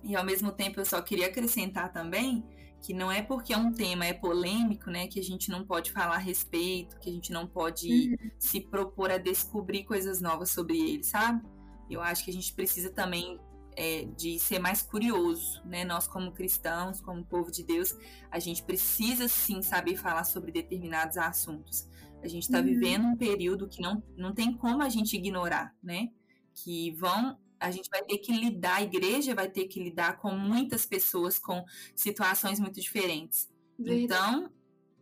[0.05, 2.45] E ao mesmo tempo, eu só queria acrescentar também
[2.81, 6.17] que não é porque um tema é polêmico, né, que a gente não pode falar
[6.17, 8.31] a respeito, que a gente não pode uhum.
[8.39, 11.45] se propor a descobrir coisas novas sobre ele, sabe?
[11.91, 13.41] Eu acho que a gente precisa também
[13.77, 15.85] é, de ser mais curioso, né?
[15.85, 17.95] Nós como cristãos, como povo de Deus,
[18.31, 21.89] a gente precisa sim saber falar sobre determinados assuntos.
[22.23, 22.65] A gente está uhum.
[22.65, 26.09] vivendo um período que não, não tem como a gente ignorar, né?
[26.55, 30.31] Que vão a gente vai ter que lidar, a igreja vai ter que lidar com
[30.33, 31.65] muitas pessoas com
[31.95, 33.49] situações muito diferentes.
[33.79, 34.03] Verdade.
[34.03, 34.51] Então,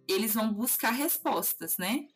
[0.06, 2.06] eles vão buscar respostas, né?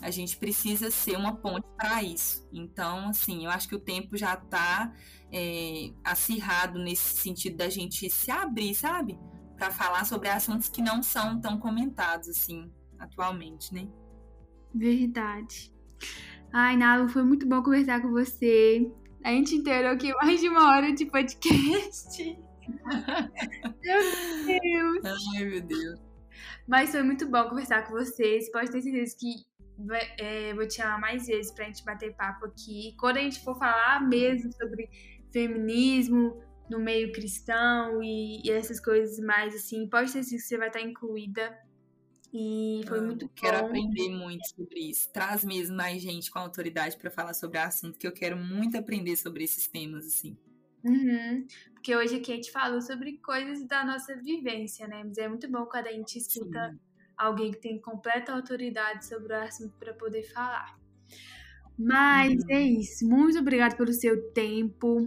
[0.00, 2.46] A gente precisa ser uma ponte para isso.
[2.52, 4.92] Então, assim, eu acho que o tempo já está
[5.36, 9.18] é, acirrado nesse sentido da gente se abrir, sabe?
[9.56, 12.70] Para falar sobre assuntos que não são tão comentados, assim,
[13.00, 13.88] atualmente, né?
[14.72, 15.72] Verdade.
[16.52, 18.88] Ai, Nalo, foi muito bom conversar com você.
[19.24, 22.38] A gente inteirou aqui mais de uma hora de podcast.
[23.82, 24.00] meu
[24.46, 25.04] Deus!
[25.04, 26.00] Ai, meu Deus.
[26.68, 28.50] Mas foi muito bom conversar com vocês.
[28.52, 29.34] Pode ter certeza que
[30.18, 32.94] é, vou te chamar mais vezes pra gente bater papo aqui.
[32.98, 34.88] Quando a gente for falar mesmo sobre
[35.34, 40.56] feminismo no meio cristão e, e essas coisas mais assim, pode ter certeza que você
[40.56, 41.58] vai estar incluída.
[42.32, 43.66] E foi muito Quero bom.
[43.66, 45.12] aprender muito sobre isso.
[45.12, 48.76] Traz mesmo mais gente com autoridade para falar sobre o assunto, que eu quero muito
[48.76, 50.36] aprender sobre esses temas, assim.
[50.82, 51.46] Uhum.
[51.74, 55.02] Porque hoje aqui a gente falou sobre coisas da nossa vivência, né?
[55.04, 56.78] Mas é muito bom quando a gente escuta Sim.
[57.16, 60.76] alguém que tem completa autoridade sobre o assunto para poder falar.
[61.78, 62.50] Mas uhum.
[62.50, 63.08] é isso.
[63.08, 65.06] Muito obrigada pelo seu tempo.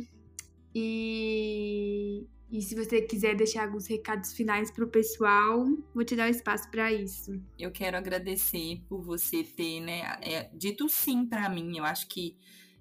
[0.80, 6.30] E e se você quiser deixar alguns recados finais para o pessoal, vou te dar
[6.30, 7.41] espaço para isso.
[7.59, 11.78] Eu quero agradecer por você ter né, é, dito sim para mim.
[11.78, 12.38] Eu acho que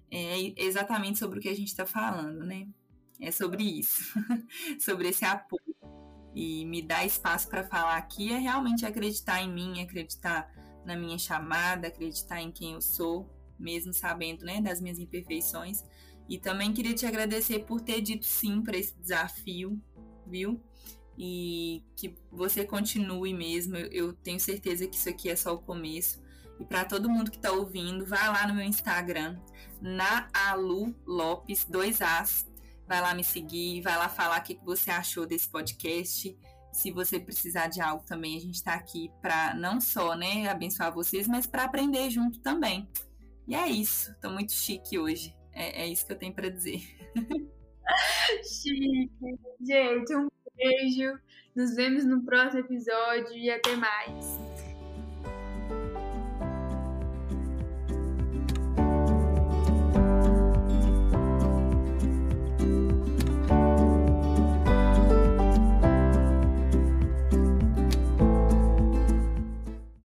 [0.09, 2.65] é exatamente sobre o que a gente está falando, né?
[3.19, 4.13] É sobre isso,
[4.79, 5.75] sobre esse apoio.
[6.33, 10.49] E me dar espaço para falar aqui é realmente acreditar em mim, acreditar
[10.85, 13.29] na minha chamada, acreditar em quem eu sou,
[13.59, 15.83] mesmo sabendo né, das minhas imperfeições
[16.29, 19.81] e também queria te agradecer por ter dito sim para esse desafio,
[20.25, 20.61] viu?
[21.17, 23.77] E que você continue mesmo.
[23.77, 26.21] Eu tenho certeza que isso aqui é só o começo.
[26.59, 29.39] E para todo mundo que está ouvindo, vai lá no meu Instagram,
[29.81, 32.45] na Alu Lopes, dois As.
[32.87, 36.37] Vai lá me seguir, vai lá falar o que você achou desse podcast.
[36.71, 40.93] Se você precisar de algo também, a gente está aqui para não só né, abençoar
[40.93, 42.87] vocês, mas para aprender junto também.
[43.47, 44.11] E é isso.
[44.11, 45.36] Estou muito chique hoje.
[45.57, 46.81] É, é isso que eu tenho para dizer.
[48.43, 49.09] Chique.
[49.59, 51.19] Gente, um beijo.
[51.55, 54.56] Nos vemos no próximo episódio e até mais.